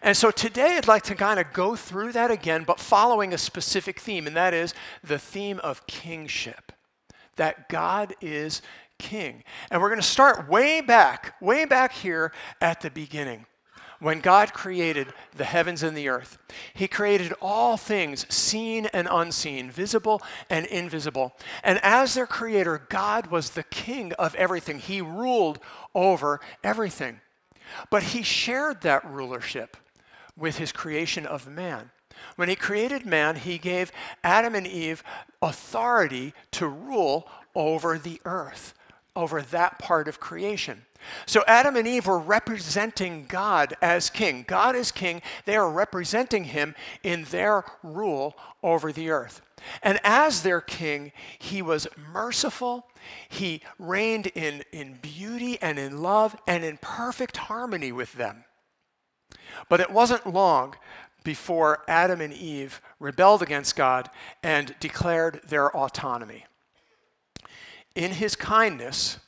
And 0.00 0.16
so 0.16 0.30
today 0.30 0.76
I'd 0.76 0.86
like 0.86 1.02
to 1.04 1.16
kind 1.16 1.40
of 1.40 1.52
go 1.52 1.74
through 1.74 2.12
that 2.12 2.30
again, 2.30 2.62
but 2.62 2.78
following 2.78 3.34
a 3.34 3.38
specific 3.38 3.98
theme, 3.98 4.28
and 4.28 4.36
that 4.36 4.54
is 4.54 4.74
the 5.02 5.18
theme 5.18 5.58
of 5.64 5.86
kingship. 5.88 6.63
That 7.36 7.68
God 7.68 8.14
is 8.20 8.62
king. 8.98 9.44
And 9.70 9.80
we're 9.80 9.88
going 9.88 10.00
to 10.00 10.06
start 10.06 10.48
way 10.48 10.80
back, 10.80 11.34
way 11.40 11.64
back 11.64 11.92
here 11.92 12.32
at 12.60 12.80
the 12.80 12.90
beginning 12.90 13.46
when 14.04 14.20
God 14.20 14.52
created 14.52 15.14
the 15.34 15.44
heavens 15.44 15.82
and 15.82 15.96
the 15.96 16.10
earth, 16.10 16.36
He 16.74 16.86
created 16.86 17.32
all 17.40 17.78
things, 17.78 18.26
seen 18.32 18.84
and 18.92 19.08
unseen, 19.10 19.70
visible 19.70 20.20
and 20.50 20.66
invisible. 20.66 21.34
And 21.62 21.80
as 21.82 22.12
their 22.12 22.26
creator, 22.26 22.86
God 22.90 23.28
was 23.28 23.50
the 23.50 23.62
king 23.62 24.12
of 24.18 24.34
everything. 24.34 24.78
He 24.78 25.00
ruled 25.00 25.58
over 25.94 26.40
everything. 26.62 27.20
But 27.90 28.02
He 28.02 28.22
shared 28.22 28.82
that 28.82 29.10
rulership 29.10 29.76
with 30.36 30.58
His 30.58 30.70
creation 30.70 31.24
of 31.24 31.48
man. 31.48 31.90
When 32.36 32.50
He 32.50 32.56
created 32.56 33.06
man, 33.06 33.36
He 33.36 33.56
gave 33.56 33.90
Adam 34.22 34.54
and 34.54 34.66
Eve 34.66 35.02
authority 35.44 36.32
to 36.52 36.66
rule 36.66 37.28
over 37.54 37.98
the 37.98 38.20
earth, 38.24 38.74
over 39.14 39.42
that 39.42 39.78
part 39.78 40.08
of 40.08 40.18
creation. 40.18 40.86
So 41.26 41.44
Adam 41.46 41.76
and 41.76 41.86
Eve 41.86 42.06
were 42.06 42.18
representing 42.18 43.26
God 43.28 43.74
as 43.82 44.08
king. 44.08 44.44
God 44.48 44.74
is 44.74 44.90
king. 44.90 45.20
They 45.44 45.54
are 45.54 45.70
representing 45.70 46.44
him 46.44 46.74
in 47.02 47.24
their 47.24 47.64
rule 47.82 48.36
over 48.62 48.90
the 48.90 49.10
earth. 49.10 49.42
And 49.82 50.00
as 50.02 50.42
their 50.42 50.62
king, 50.62 51.12
he 51.38 51.60
was 51.60 51.86
merciful. 52.12 52.86
He 53.28 53.60
reigned 53.78 54.28
in, 54.28 54.64
in 54.72 54.98
beauty 55.02 55.58
and 55.60 55.78
in 55.78 56.02
love 56.02 56.36
and 56.46 56.64
in 56.64 56.78
perfect 56.78 57.36
harmony 57.36 57.92
with 57.92 58.14
them. 58.14 58.44
But 59.68 59.80
it 59.80 59.90
wasn't 59.90 60.26
long 60.26 60.74
before 61.24 61.82
Adam 61.88 62.20
and 62.20 62.32
Eve 62.32 62.80
rebelled 63.00 63.42
against 63.42 63.74
God 63.74 64.10
and 64.42 64.74
declared 64.78 65.40
their 65.48 65.74
autonomy. 65.74 66.44
In 67.94 68.12
his 68.12 68.36
kindness, 68.36 69.18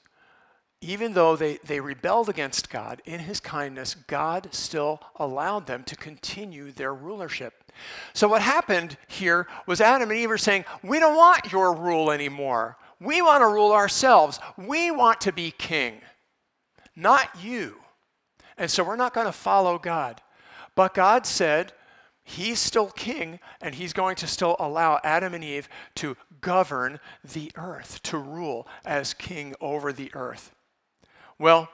even 0.81 1.15
though 1.15 1.37
they, 1.37 1.59
they 1.65 1.81
rebelled 1.81 2.29
against 2.29 2.71
God, 2.71 3.01
in 3.05 3.21
his 3.21 3.41
kindness, 3.41 3.95
God 3.95 4.49
still 4.53 5.01
allowed 5.17 5.67
them 5.67 5.83
to 5.85 5.97
continue 5.97 6.71
their 6.71 6.95
rulership. 6.95 7.73
So, 8.13 8.29
what 8.29 8.43
happened 8.43 8.97
here 9.07 9.47
was 9.67 9.81
Adam 9.81 10.11
and 10.11 10.19
Eve 10.19 10.31
are 10.31 10.39
saying, 10.39 10.65
We 10.83 10.99
don't 10.99 11.17
want 11.17 11.53
your 11.53 11.75
rule 11.75 12.11
anymore. 12.11 12.77
We 13.01 13.21
want 13.21 13.43
to 13.43 13.49
rule 13.49 13.73
ourselves. 13.73 14.39
We 14.57 14.91
want 14.91 15.21
to 15.23 15.33
be 15.33 15.51
king, 15.51 16.01
not 16.95 17.43
you. 17.43 17.77
And 18.57 18.71
so, 18.71 18.85
we're 18.85 18.97
not 18.97 19.15
going 19.15 19.27
to 19.27 19.33
follow 19.33 19.79
God. 19.79 20.23
But 20.75 20.95
God 20.95 21.27
said, 21.27 21.73
He's 22.29 22.59
still 22.59 22.89
king, 22.89 23.39
and 23.61 23.77
he's 23.77 23.93
going 23.93 24.17
to 24.17 24.27
still 24.27 24.57
allow 24.59 24.99
Adam 25.05 25.33
and 25.33 25.45
Eve 25.45 25.69
to 25.95 26.17
govern 26.41 26.99
the 27.25 27.53
earth, 27.55 28.03
to 28.03 28.19
rule 28.19 28.67
as 28.85 29.15
king 29.15 29.55
over 29.61 29.93
the 29.93 30.11
earth. 30.13 30.53
Well, 31.39 31.69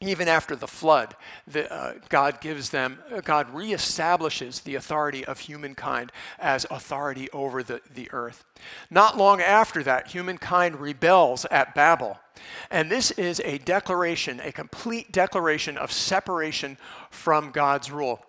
even 0.00 0.28
after 0.28 0.56
the 0.56 0.66
flood, 0.66 1.14
the, 1.46 1.70
uh, 1.70 1.94
God 2.08 2.40
gives 2.40 2.70
them, 2.70 3.00
uh, 3.14 3.20
God 3.20 3.54
reestablishes 3.54 4.62
the 4.62 4.76
authority 4.76 5.26
of 5.26 5.40
humankind 5.40 6.10
as 6.38 6.64
authority 6.70 7.28
over 7.32 7.62
the, 7.62 7.82
the 7.94 8.10
earth. 8.12 8.46
Not 8.90 9.18
long 9.18 9.42
after 9.42 9.82
that, 9.82 10.08
humankind 10.08 10.80
rebels 10.80 11.44
at 11.50 11.74
Babel. 11.74 12.18
And 12.70 12.90
this 12.90 13.10
is 13.10 13.42
a 13.44 13.58
declaration, 13.58 14.40
a 14.40 14.52
complete 14.52 15.12
declaration 15.12 15.76
of 15.76 15.92
separation 15.92 16.78
from 17.10 17.50
God's 17.50 17.90
rule. 17.90 18.25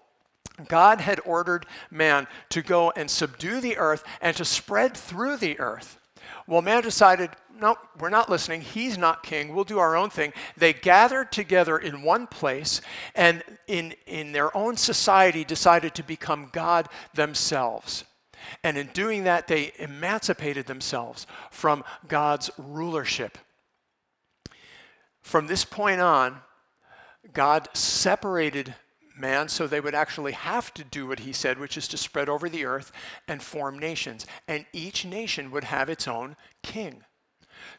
God 0.68 1.02
had 1.02 1.20
ordered 1.26 1.66
man 1.92 2.28
to 2.50 2.62
go 2.62 2.92
and 2.92 3.10
subdue 3.10 3.62
the 3.62 3.78
earth 3.78 4.04
and 4.22 4.36
to 4.38 4.46
spread 4.46 4.96
through 4.96 5.38
the 5.38 5.60
earth. 5.60 6.00
Well, 6.48 6.62
man 6.62 6.82
decided, 6.82 7.30
no, 7.60 7.76
we're 8.00 8.10
not 8.10 8.30
listening. 8.30 8.62
He's 8.62 8.98
not 8.98 9.24
king. 9.24 9.54
We'll 9.54 9.66
do 9.66 9.80
our 9.80 9.96
own 9.96 10.10
thing. 10.10 10.34
They 10.56 10.74
gathered 10.74 11.32
together 11.32 11.78
in 11.78 12.02
one 12.02 12.26
place 12.28 12.82
and 13.16 13.44
in, 13.68 13.94
in 14.06 14.32
their 14.32 14.56
own 14.56 14.78
society 14.78 15.44
decided 15.44 15.94
to 15.96 16.04
become 16.04 16.50
God 16.52 16.88
themselves. 17.14 18.06
And 18.64 18.78
in 18.78 18.88
doing 18.94 19.26
that, 19.26 19.48
they 19.48 19.74
emancipated 19.78 20.68
themselves 20.68 21.28
from 21.52 21.84
God's 22.08 22.50
rulership. 22.58 23.38
From 25.22 25.48
this 25.48 25.66
point 25.66 26.00
on, 26.00 26.40
God 27.34 27.68
separated 27.74 28.74
man 29.20 29.50
so 29.50 29.68
they 29.68 29.80
would 29.80 29.96
actually 29.96 30.34
have 30.34 30.74
to 30.76 30.84
do 30.84 31.08
what 31.08 31.20
he 31.20 31.34
said, 31.34 31.60
which 31.60 31.78
is 31.78 31.88
to 31.90 31.98
spread 31.98 32.30
over 32.30 32.50
the 32.50 32.66
earth 32.66 32.92
and 33.28 33.42
form 33.42 33.80
nations. 33.80 34.26
And 34.48 34.66
each 34.74 35.06
nation 35.06 35.52
would 35.52 35.66
have 35.66 35.90
its 35.90 36.08
own 36.08 36.36
king. 36.64 37.04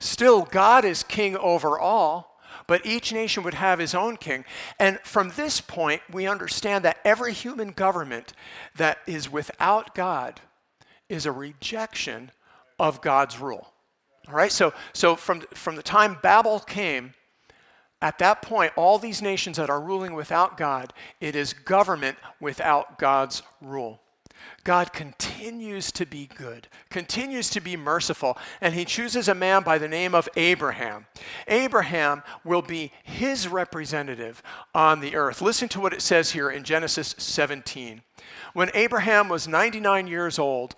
Still, 0.01 0.43
God 0.43 0.85
is 0.85 1.03
king 1.03 1.37
over 1.37 1.79
all, 1.79 2.41
but 2.67 2.85
each 2.85 3.13
nation 3.13 3.43
would 3.43 3.55
have 3.55 3.79
his 3.79 3.95
own 3.95 4.17
king. 4.17 4.45
And 4.79 4.99
from 5.01 5.31
this 5.31 5.61
point, 5.61 6.03
we 6.11 6.27
understand 6.27 6.85
that 6.85 6.99
every 7.05 7.33
human 7.33 7.71
government 7.71 8.33
that 8.77 8.99
is 9.07 9.31
without 9.31 9.95
God 9.95 10.41
is 11.09 11.27
a 11.27 11.33
rejection 11.33 12.31
of 12.79 13.01
God's 13.01 13.39
rule. 13.39 13.73
All 14.29 14.35
right, 14.35 14.53
so, 14.53 14.75
so 14.93 15.17
from, 15.17 15.41
from 15.55 15.77
the 15.77 15.83
time 15.83 16.19
Babel 16.23 16.61
came, 16.61 17.15
at 18.01 18.19
that 18.19 18.43
point, 18.43 18.73
all 18.77 18.99
these 18.99 19.21
nations 19.23 19.57
that 19.57 19.71
are 19.71 19.81
ruling 19.81 20.15
without 20.15 20.57
God, 20.57 20.93
it 21.21 21.35
is 21.35 21.53
government 21.53 22.17
without 22.41 22.99
God's 22.99 23.43
rule. 23.61 24.01
God 24.65 24.93
continues 24.93 25.91
to 25.93 26.07
be 26.07 26.27
good, 26.27 26.69
continues 26.91 27.51
to 27.51 27.61
be 27.61 27.77
merciful, 27.77 28.39
and 28.61 28.75
he 28.75 28.85
chooses 28.85 29.29
a 29.29 29.35
man 29.35 29.63
by 29.63 29.79
the 29.79 29.89
name 29.89 30.15
of 30.15 30.29
Abraham. 30.37 31.07
Abraham 31.47 32.23
will 32.45 32.63
be 32.63 32.93
his 33.03 33.49
representative 33.49 34.43
on 34.75 35.01
the 35.01 35.17
earth. 35.17 35.41
Listen 35.41 35.69
to 35.71 35.81
what 35.81 35.93
it 35.93 36.03
says 36.03 36.33
here 36.33 36.51
in 36.51 36.65
Genesis 36.65 37.15
17. 37.19 38.03
When 38.53 38.71
Abraham 38.75 39.29
was 39.29 39.49
99 39.49 40.07
years 40.07 40.39
old, 40.39 40.75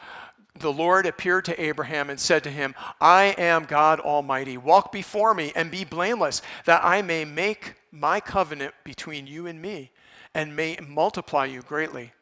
the 0.60 0.72
Lord 0.72 1.06
appeared 1.06 1.44
to 1.46 1.60
Abraham 1.60 2.10
and 2.10 2.20
said 2.20 2.44
to 2.44 2.50
him, 2.50 2.74
I 3.00 3.34
am 3.38 3.64
God 3.64 4.00
Almighty. 4.00 4.56
Walk 4.56 4.92
before 4.92 5.34
me 5.34 5.52
and 5.54 5.70
be 5.70 5.84
blameless, 5.84 6.42
that 6.64 6.84
I 6.84 7.02
may 7.02 7.24
make 7.24 7.74
my 7.90 8.20
covenant 8.20 8.74
between 8.84 9.26
you 9.26 9.46
and 9.46 9.60
me 9.60 9.90
and 10.34 10.54
may 10.54 10.78
multiply 10.86 11.46
you 11.46 11.62
greatly. 11.62 12.12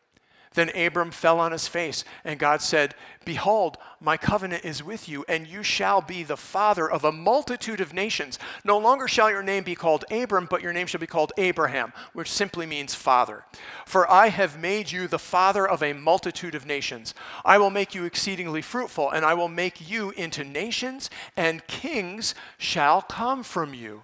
Then 0.54 0.70
Abram 0.76 1.10
fell 1.10 1.38
on 1.40 1.52
his 1.52 1.68
face, 1.68 2.04
and 2.24 2.38
God 2.38 2.62
said, 2.62 2.94
Behold, 3.24 3.76
my 4.00 4.16
covenant 4.16 4.64
is 4.64 4.82
with 4.82 5.08
you, 5.08 5.24
and 5.28 5.46
you 5.46 5.62
shall 5.62 6.00
be 6.00 6.22
the 6.22 6.36
father 6.36 6.90
of 6.90 7.04
a 7.04 7.12
multitude 7.12 7.80
of 7.80 7.92
nations. 7.92 8.38
No 8.64 8.78
longer 8.78 9.06
shall 9.06 9.30
your 9.30 9.42
name 9.42 9.64
be 9.64 9.74
called 9.74 10.04
Abram, 10.10 10.46
but 10.48 10.62
your 10.62 10.72
name 10.72 10.86
shall 10.86 11.00
be 11.00 11.06
called 11.06 11.32
Abraham, 11.36 11.92
which 12.12 12.32
simply 12.32 12.64
means 12.64 12.94
father. 12.94 13.44
For 13.84 14.10
I 14.10 14.28
have 14.28 14.58
made 14.58 14.90
you 14.90 15.08
the 15.08 15.18
father 15.18 15.68
of 15.68 15.82
a 15.82 15.92
multitude 15.92 16.54
of 16.54 16.66
nations. 16.66 17.14
I 17.44 17.58
will 17.58 17.70
make 17.70 17.94
you 17.94 18.04
exceedingly 18.04 18.62
fruitful, 18.62 19.10
and 19.10 19.24
I 19.24 19.34
will 19.34 19.48
make 19.48 19.90
you 19.90 20.10
into 20.10 20.44
nations, 20.44 21.10
and 21.36 21.66
kings 21.66 22.34
shall 22.56 23.02
come 23.02 23.42
from 23.42 23.74
you. 23.74 24.02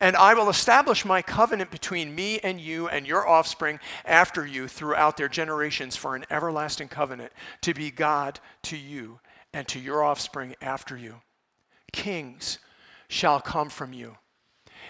And 0.00 0.16
I 0.16 0.34
will 0.34 0.48
establish 0.48 1.04
my 1.04 1.22
covenant 1.22 1.70
between 1.70 2.14
me 2.14 2.38
and 2.40 2.60
you 2.60 2.88
and 2.88 3.06
your 3.06 3.26
offspring 3.26 3.80
after 4.04 4.46
you 4.46 4.68
throughout 4.68 5.16
their 5.16 5.28
generations 5.28 5.96
for 5.96 6.16
an 6.16 6.24
everlasting 6.30 6.88
covenant 6.88 7.32
to 7.62 7.74
be 7.74 7.90
God 7.90 8.40
to 8.64 8.76
you 8.76 9.20
and 9.52 9.66
to 9.68 9.78
your 9.78 10.04
offspring 10.04 10.54
after 10.60 10.96
you. 10.96 11.16
Kings 11.92 12.58
shall 13.08 13.40
come 13.40 13.70
from 13.70 13.92
you 13.92 14.16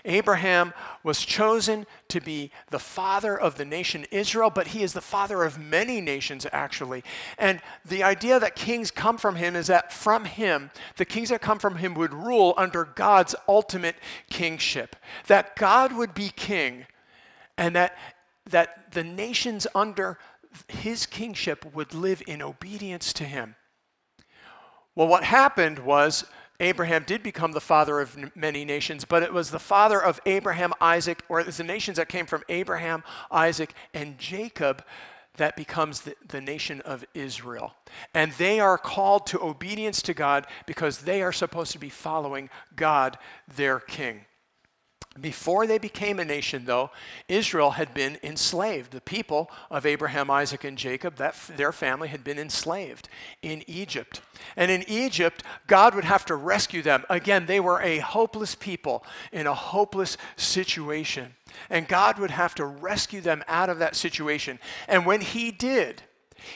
Abraham 0.05 0.73
was 1.03 1.25
chosen 1.25 1.87
to 2.09 2.21
be 2.21 2.51
the 2.71 2.79
father 2.79 3.39
of 3.39 3.57
the 3.57 3.65
nation 3.65 4.07
Israel, 4.11 4.51
but 4.51 4.69
he 4.69 4.83
is 4.83 4.93
the 4.93 5.01
father 5.01 5.45
of 5.45 5.59
many 5.59 6.01
nations, 6.01 6.47
actually. 6.53 7.05
And 7.39 7.61
the 7.85 8.03
idea 8.03 8.41
that 8.41 8.57
kings 8.57 8.91
come 8.91 9.19
from 9.19 9.37
him 9.37 9.57
is 9.57 9.67
that 9.69 9.93
from 9.93 10.25
him, 10.25 10.71
the 10.97 11.05
kings 11.05 11.29
that 11.31 11.41
come 11.41 11.59
from 11.59 11.77
him 11.77 11.95
would 11.95 12.13
rule 12.13 12.55
under 12.57 12.85
God's 12.85 13.35
ultimate 13.49 13.97
kingship. 14.31 14.97
That 15.27 15.57
God 15.57 15.93
would 15.93 16.15
be 16.15 16.31
king, 16.31 16.87
and 17.57 17.75
that, 17.77 17.97
that 18.47 18.93
the 18.93 19.05
nations 19.05 19.67
under 19.75 20.19
his 20.69 21.07
kingship 21.07 21.75
would 21.75 21.95
live 21.95 22.23
in 22.27 22.43
obedience 22.43 23.13
to 23.15 23.25
him. 23.25 23.57
Well, 24.95 25.09
what 25.09 25.25
happened 25.25 25.79
was 25.79 26.25
Abraham 26.61 27.05
did 27.07 27.23
become 27.23 27.53
the 27.53 27.61
father 27.61 28.01
of 28.01 28.35
many 28.35 28.65
nations, 28.65 29.05
but 29.05 29.23
it 29.23 29.33
was 29.33 29.51
the 29.51 29.61
father 29.61 30.03
of 30.03 30.21
Abraham, 30.27 30.73
Isaac, 30.81 31.23
or 31.29 31.39
it 31.39 31.47
was 31.47 31.59
the 31.59 31.65
nations 31.65 31.99
that 31.99 32.09
came 32.09 32.27
from 32.27 32.43
Abraham, 32.49 33.05
Isaac, 33.31 33.75
and 33.95 34.19
Jacob 34.19 34.85
that 35.37 35.55
becomes 35.55 36.01
the, 36.01 36.17
the, 36.27 36.41
nation 36.41 36.81
of 36.81 37.05
Israel. 37.15 37.75
And 38.13 38.33
they 38.33 38.59
are 38.59 38.77
called 38.77 39.27
to 39.29 39.41
obedience 39.41 40.03
to 40.03 40.15
God 40.15 40.47
because 40.67 40.99
they 40.99 41.23
are 41.23 41.33
supposed 41.33 41.71
to 41.73 41.79
be 41.79 41.89
following 41.89 42.51
God, 42.75 43.19
their 43.57 43.79
king. 43.79 44.23
Before 45.21 45.67
they 45.67 45.79
became 45.79 46.19
a 46.19 46.25
nation, 46.25 46.65
though, 46.65 46.91
Israel 47.29 47.71
had 47.73 47.95
been 47.95 48.19
enslaved. 48.23 48.93
The 48.93 49.01
people 49.01 49.51
of 49.71 49.87
Abraham, 49.87 50.31
Isaac, 50.31 50.65
and 50.65 50.79
Jacob, 50.79 51.17
that 51.17 51.37
their 51.57 51.73
family 51.73 52.09
had 52.09 52.25
been 52.25 52.39
enslaved 52.39 53.09
in 53.43 53.63
Egypt. 53.67 54.21
And 54.57 54.71
in 54.71 54.85
Egypt, 54.89 55.43
God 55.67 55.95
would 55.95 56.05
have 56.05 56.25
to 56.27 56.37
rescue 56.37 56.83
them. 56.83 57.05
Again, 57.09 57.47
they 57.47 57.61
were 57.61 57.81
a 57.81 57.99
hopeless 57.99 58.55
people 58.55 59.05
in 59.33 59.47
a 59.47 59.55
hopeless 59.55 60.17
situation. 60.37 61.35
And 61.71 61.89
God 61.89 62.19
would 62.19 62.31
have 62.31 62.55
to 62.57 62.67
rescue 62.67 63.21
them 63.21 63.43
out 63.49 63.71
of 63.71 63.79
that 63.79 63.97
situation. 63.97 64.59
And 64.87 65.07
when 65.07 65.21
He 65.21 65.51
did, 65.51 66.03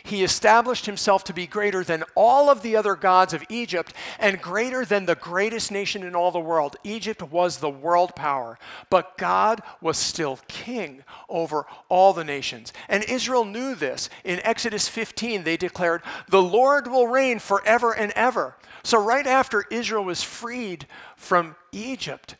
he 0.02 0.22
established 0.22 0.86
himself 0.86 1.24
to 1.24 1.32
be 1.32 1.46
greater 1.46 1.84
than 1.84 2.04
all 2.14 2.50
of 2.50 2.62
the 2.62 2.76
other 2.76 2.94
gods 2.94 3.32
of 3.34 3.44
Egypt 3.48 3.92
and 4.18 4.40
greater 4.40 4.84
than 4.84 5.06
the 5.06 5.14
greatest 5.14 5.70
nation 5.70 6.02
in 6.02 6.14
all 6.14 6.30
the 6.30 6.40
world. 6.40 6.76
Egypt 6.84 7.22
was 7.22 7.58
the 7.58 7.70
world 7.70 8.14
power, 8.14 8.58
but 8.90 9.18
God 9.18 9.62
was 9.80 9.98
still 9.98 10.38
king 10.48 11.04
over 11.28 11.66
all 11.88 12.12
the 12.12 12.24
nations. 12.24 12.72
And 12.88 13.04
Israel 13.04 13.44
knew 13.44 13.74
this. 13.74 14.08
In 14.24 14.40
Exodus 14.44 14.88
15, 14.88 15.44
they 15.44 15.56
declared, 15.56 16.02
The 16.28 16.42
Lord 16.42 16.86
will 16.86 17.08
reign 17.08 17.38
forever 17.38 17.92
and 17.92 18.12
ever. 18.12 18.56
So, 18.84 19.02
right 19.02 19.26
after 19.26 19.64
Israel 19.70 20.04
was 20.04 20.22
freed 20.22 20.86
from 21.16 21.54
Egypt, 21.70 22.36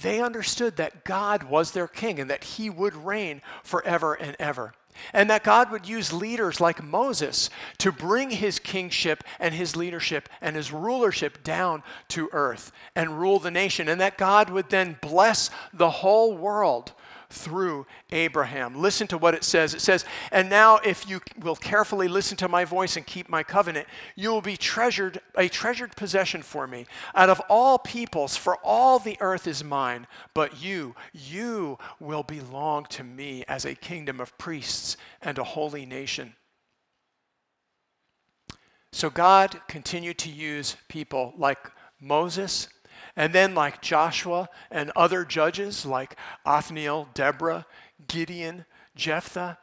they 0.00 0.22
understood 0.22 0.76
that 0.76 1.04
God 1.04 1.44
was 1.44 1.72
their 1.72 1.88
king 1.88 2.20
and 2.20 2.30
that 2.30 2.44
he 2.44 2.70
would 2.70 2.94
reign 2.94 3.42
forever 3.62 4.14
and 4.14 4.36
ever 4.38 4.72
and 5.12 5.30
that 5.30 5.44
God 5.44 5.70
would 5.70 5.88
use 5.88 6.12
leaders 6.12 6.60
like 6.60 6.82
Moses 6.82 7.50
to 7.78 7.92
bring 7.92 8.30
his 8.30 8.58
kingship 8.58 9.24
and 9.38 9.54
his 9.54 9.76
leadership 9.76 10.28
and 10.40 10.56
his 10.56 10.72
rulership 10.72 11.42
down 11.42 11.82
to 12.08 12.28
earth 12.32 12.72
and 12.94 13.20
rule 13.20 13.38
the 13.38 13.50
nation, 13.50 13.88
and 13.88 14.00
that 14.00 14.18
God 14.18 14.50
would 14.50 14.70
then 14.70 14.98
bless 15.00 15.50
the 15.72 15.90
whole 15.90 16.36
world 16.36 16.92
through 17.30 17.86
Abraham. 18.10 18.80
Listen 18.80 19.06
to 19.08 19.18
what 19.18 19.34
it 19.34 19.44
says. 19.44 19.74
It 19.74 19.80
says, 19.80 20.04
And 20.32 20.48
now, 20.48 20.76
if 20.78 21.08
you 21.08 21.20
will 21.40 21.56
carefully 21.56 22.08
listen 22.08 22.36
to 22.38 22.48
my 22.48 22.64
voice 22.64 22.96
and 22.96 23.06
keep 23.06 23.28
my 23.28 23.42
covenant, 23.42 23.86
you 24.16 24.30
will 24.30 24.40
be 24.40 24.56
treasured, 24.56 25.20
a 25.36 25.48
treasured 25.48 25.94
possession 25.94 26.42
for 26.42 26.66
me 26.66 26.86
out 27.14 27.28
of 27.28 27.40
all 27.50 27.78
peoples, 27.78 28.36
for 28.36 28.56
all 28.64 28.98
the 28.98 29.18
earth 29.20 29.46
is 29.46 29.62
mine. 29.62 30.06
But 30.32 30.62
you, 30.62 30.94
you 31.12 31.78
will 32.00 32.22
belong 32.22 32.86
to 32.86 33.04
me 33.04 33.44
as 33.46 33.64
a 33.64 33.74
kingdom 33.74 34.20
of 34.20 34.36
priests 34.38 34.96
and 35.20 35.38
a 35.38 35.44
holy 35.44 35.84
nation. 35.84 36.34
So 38.90 39.10
God 39.10 39.60
continued 39.68 40.16
to 40.18 40.30
use 40.30 40.76
people 40.88 41.34
like 41.36 41.58
Moses 42.00 42.68
and 43.18 43.32
then, 43.32 43.52
like 43.52 43.82
Joshua 43.82 44.48
and 44.70 44.92
other 44.94 45.24
judges 45.24 45.84
like 45.84 46.16
Othniel, 46.46 47.08
Deborah, 47.14 47.66
Gideon, 48.06 48.64
Jephthah, 48.94 49.58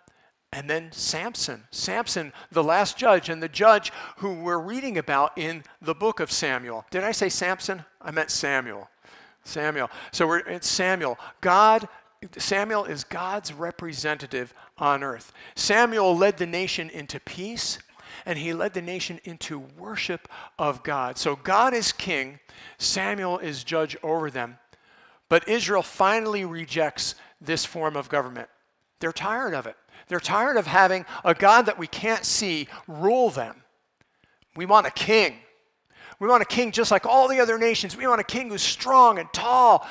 and 0.51 0.69
then 0.69 0.91
Samson. 0.91 1.63
Samson, 1.71 2.33
the 2.51 2.63
last 2.63 2.97
judge, 2.97 3.29
and 3.29 3.41
the 3.41 3.47
judge 3.47 3.93
who 4.17 4.33
we're 4.33 4.59
reading 4.59 4.97
about 4.97 5.37
in 5.37 5.63
the 5.81 5.95
book 5.95 6.19
of 6.19 6.29
Samuel. 6.29 6.85
Did 6.91 7.05
I 7.05 7.13
say 7.13 7.29
Samson? 7.29 7.85
I 8.01 8.11
meant 8.11 8.29
Samuel. 8.29 8.89
Samuel. 9.45 9.89
So 10.11 10.27
we're, 10.27 10.39
it's 10.39 10.67
Samuel. 10.67 11.17
God, 11.39 11.87
Samuel 12.37 12.83
is 12.83 13.05
God's 13.05 13.53
representative 13.53 14.53
on 14.77 15.01
earth. 15.01 15.31
Samuel 15.55 16.17
led 16.17 16.35
the 16.35 16.45
nation 16.45 16.89
into 16.89 17.21
peace 17.21 17.79
and 18.25 18.39
he 18.39 18.53
led 18.53 18.73
the 18.73 18.81
nation 18.81 19.19
into 19.23 19.59
worship 19.77 20.27
of 20.57 20.83
God. 20.83 21.17
So 21.17 21.35
God 21.35 21.73
is 21.73 21.91
king, 21.91 22.39
Samuel 22.77 23.39
is 23.39 23.63
judge 23.63 23.95
over 24.03 24.29
them. 24.29 24.57
But 25.29 25.47
Israel 25.47 25.81
finally 25.81 26.45
rejects 26.45 27.15
this 27.41 27.65
form 27.65 27.95
of 27.95 28.09
government. 28.09 28.49
They're 28.99 29.11
tired 29.11 29.53
of 29.53 29.65
it. 29.65 29.75
They're 30.07 30.19
tired 30.19 30.57
of 30.57 30.67
having 30.67 31.05
a 31.23 31.33
God 31.33 31.65
that 31.65 31.79
we 31.79 31.87
can't 31.87 32.23
see 32.23 32.67
rule 32.87 33.29
them. 33.29 33.63
We 34.55 34.65
want 34.65 34.87
a 34.87 34.91
king. 34.91 35.35
We 36.19 36.27
want 36.27 36.43
a 36.43 36.45
king 36.45 36.71
just 36.71 36.91
like 36.91 37.05
all 37.05 37.27
the 37.27 37.39
other 37.39 37.57
nations. 37.57 37.97
We 37.97 38.07
want 38.07 38.21
a 38.21 38.25
king 38.25 38.49
who's 38.49 38.61
strong 38.61 39.19
and 39.19 39.31
tall, 39.33 39.87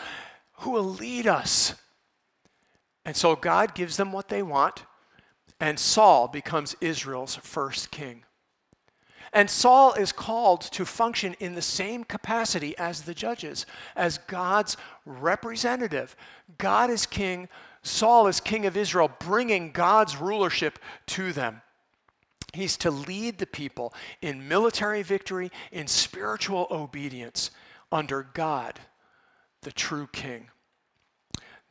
who 0.58 0.70
will 0.70 0.84
lead 0.84 1.26
us. 1.26 1.74
And 3.04 3.14
so 3.14 3.36
God 3.36 3.74
gives 3.74 3.96
them 3.96 4.12
what 4.12 4.28
they 4.28 4.42
want, 4.42 4.84
and 5.60 5.78
Saul 5.78 6.28
becomes 6.28 6.76
Israel's 6.80 7.36
first 7.36 7.90
king. 7.90 8.24
And 9.32 9.50
Saul 9.50 9.94
is 9.94 10.12
called 10.12 10.60
to 10.60 10.84
function 10.84 11.34
in 11.40 11.54
the 11.54 11.62
same 11.62 12.04
capacity 12.04 12.78
as 12.78 13.02
the 13.02 13.14
judges, 13.14 13.66
as 13.96 14.18
God's 14.18 14.76
representative. 15.04 16.14
God 16.56 16.88
is 16.88 17.04
king, 17.04 17.48
Saul 17.82 18.28
is 18.28 18.40
king 18.40 18.64
of 18.64 18.76
Israel, 18.76 19.10
bringing 19.18 19.72
God's 19.72 20.16
rulership 20.16 20.78
to 21.06 21.32
them. 21.32 21.62
He's 22.52 22.76
to 22.78 22.90
lead 22.92 23.38
the 23.38 23.46
people 23.46 23.92
in 24.22 24.46
military 24.46 25.02
victory, 25.02 25.50
in 25.72 25.88
spiritual 25.88 26.68
obedience 26.70 27.50
under 27.90 28.22
God, 28.22 28.78
the 29.62 29.72
true 29.72 30.08
king. 30.12 30.48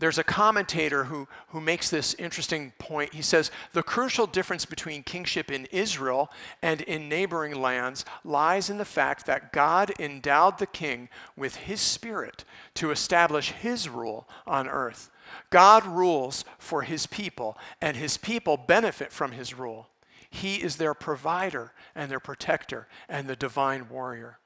There's 0.03 0.17
a 0.17 0.23
commentator 0.25 1.05
who, 1.05 1.29
who 1.47 1.61
makes 1.61 1.89
this 1.89 2.13
interesting 2.15 2.73
point. 2.77 3.13
He 3.13 3.21
says 3.21 3.51
the 3.71 3.81
crucial 3.81 4.27
difference 4.27 4.65
between 4.65 5.01
kingship 5.01 5.49
in 5.49 5.65
Israel 5.67 6.29
and 6.61 6.81
in 6.81 7.07
neighboring 7.07 7.55
lands 7.55 8.03
lies 8.25 8.69
in 8.69 8.77
the 8.77 8.83
fact 8.83 9.25
that 9.27 9.53
God 9.53 9.93
endowed 9.99 10.59
the 10.59 10.65
king 10.65 11.07
with 11.37 11.55
his 11.55 11.79
spirit 11.79 12.43
to 12.73 12.91
establish 12.91 13.51
his 13.51 13.87
rule 13.87 14.27
on 14.45 14.67
earth. 14.67 15.09
God 15.49 15.85
rules 15.85 16.43
for 16.59 16.81
his 16.81 17.07
people, 17.07 17.57
and 17.79 17.95
his 17.95 18.17
people 18.17 18.57
benefit 18.57 19.13
from 19.13 19.31
his 19.31 19.53
rule. 19.53 19.87
He 20.29 20.57
is 20.57 20.75
their 20.75 20.93
provider 20.93 21.71
and 21.95 22.11
their 22.11 22.19
protector 22.19 22.89
and 23.07 23.29
the 23.29 23.37
divine 23.37 23.87
warrior. 23.87 24.39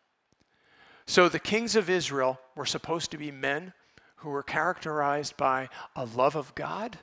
So 1.07 1.27
the 1.27 1.39
kings 1.39 1.75
of 1.75 1.89
Israel 1.89 2.39
were 2.55 2.67
supposed 2.67 3.09
to 3.09 3.17
be 3.17 3.31
men 3.31 3.73
who 4.17 4.29
were 4.29 4.43
characterized 4.43 5.37
by 5.37 5.69
a 5.95 6.05
love 6.05 6.35
of 6.35 6.53
God, 6.55 6.99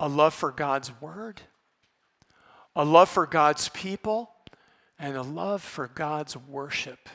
a 0.00 0.08
love 0.08 0.34
for 0.34 0.50
God's 0.50 0.92
word, 1.00 1.42
a 2.76 2.84
love 2.84 3.08
for 3.08 3.26
God's 3.26 3.68
people, 3.70 4.30
and 4.98 5.16
a 5.16 5.22
love 5.22 5.62
for 5.62 5.88
God's 5.88 6.36
worship. 6.36 7.08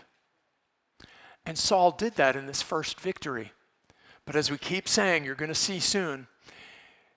And 1.46 1.58
Saul 1.58 1.92
did 1.92 2.16
that 2.16 2.36
in 2.36 2.46
this 2.46 2.62
first 2.62 3.00
victory. 3.00 3.54
But 4.26 4.36
as 4.36 4.52
we 4.52 4.58
keep 4.58 4.88
saying, 4.88 5.24
you're 5.24 5.36
going 5.36 5.50
to 5.50 5.56
see 5.56 5.80
soon, 5.80 6.28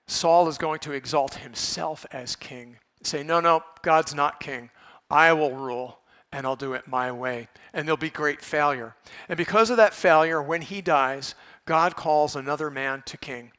Saul 0.07 0.47
is 0.47 0.57
going 0.57 0.79
to 0.79 0.91
exalt 0.91 1.35
himself 1.35 2.05
as 2.11 2.35
king. 2.35 2.77
Say, 3.03 3.23
no, 3.23 3.39
no, 3.39 3.63
God's 3.81 4.15
not 4.15 4.39
king. 4.39 4.69
I 5.09 5.33
will 5.33 5.55
rule 5.55 5.99
and 6.31 6.47
I'll 6.47 6.55
do 6.55 6.73
it 6.73 6.87
my 6.87 7.11
way. 7.11 7.47
And 7.73 7.87
there'll 7.87 7.97
be 7.97 8.09
great 8.09 8.41
failure. 8.41 8.95
And 9.29 9.37
because 9.37 9.69
of 9.69 9.77
that 9.77 9.93
failure, 9.93 10.41
when 10.41 10.63
he 10.63 10.81
dies, 10.81 11.35
God 11.65 11.95
calls 11.95 12.35
another 12.35 12.69
man 12.69 13.03
to 13.05 13.17
king, 13.17 13.51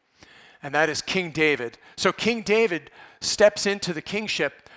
and 0.62 0.74
that 0.74 0.88
is 0.88 1.02
King 1.02 1.30
David. 1.30 1.78
So 1.96 2.12
King 2.12 2.42
David 2.42 2.90
steps 3.20 3.66
into 3.66 3.92
the 3.92 4.02
kingship. 4.02 4.68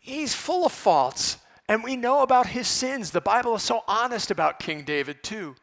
He's 0.00 0.34
full 0.34 0.66
of 0.66 0.72
faults, 0.72 1.38
and 1.68 1.84
we 1.84 1.96
know 1.96 2.22
about 2.22 2.48
his 2.48 2.66
sins. 2.66 3.10
The 3.10 3.20
Bible 3.20 3.54
is 3.54 3.62
so 3.62 3.84
honest 3.86 4.30
about 4.30 4.58
King 4.58 4.82
David, 4.82 5.22
too. 5.22 5.54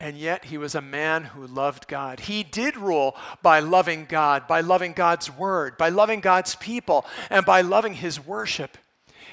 And 0.00 0.18
yet 0.18 0.46
he 0.46 0.58
was 0.58 0.74
a 0.74 0.80
man 0.80 1.22
who 1.24 1.46
loved 1.46 1.86
God. 1.86 2.20
He 2.20 2.42
did 2.42 2.76
rule 2.76 3.16
by 3.40 3.60
loving 3.60 4.04
God, 4.04 4.48
by 4.48 4.60
loving 4.60 4.94
God's 4.94 5.30
word, 5.30 5.78
by 5.78 5.90
loving 5.90 6.18
God's 6.18 6.56
people, 6.56 7.06
and 7.30 7.46
by 7.46 7.60
loving 7.60 7.94
his 7.94 8.18
worship. 8.18 8.76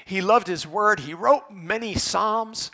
He 0.04 0.20
loved 0.20 0.46
his 0.46 0.68
word. 0.68 1.00
He 1.00 1.12
wrote 1.12 1.50
many 1.50 1.96
psalms. 1.96 2.70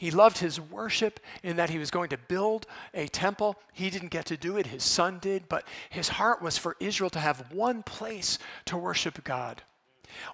He 0.00 0.10
loved 0.10 0.38
his 0.38 0.58
worship 0.58 1.20
in 1.42 1.56
that 1.56 1.68
he 1.68 1.76
was 1.76 1.90
going 1.90 2.08
to 2.08 2.16
build 2.16 2.66
a 2.94 3.06
temple. 3.08 3.56
He 3.74 3.90
didn't 3.90 4.08
get 4.08 4.24
to 4.26 4.36
do 4.38 4.56
it, 4.56 4.68
his 4.68 4.82
son 4.82 5.18
did, 5.18 5.46
but 5.46 5.68
his 5.90 6.08
heart 6.08 6.40
was 6.40 6.56
for 6.56 6.74
Israel 6.80 7.10
to 7.10 7.18
have 7.18 7.52
one 7.52 7.82
place 7.82 8.38
to 8.64 8.78
worship 8.78 9.22
God. 9.24 9.62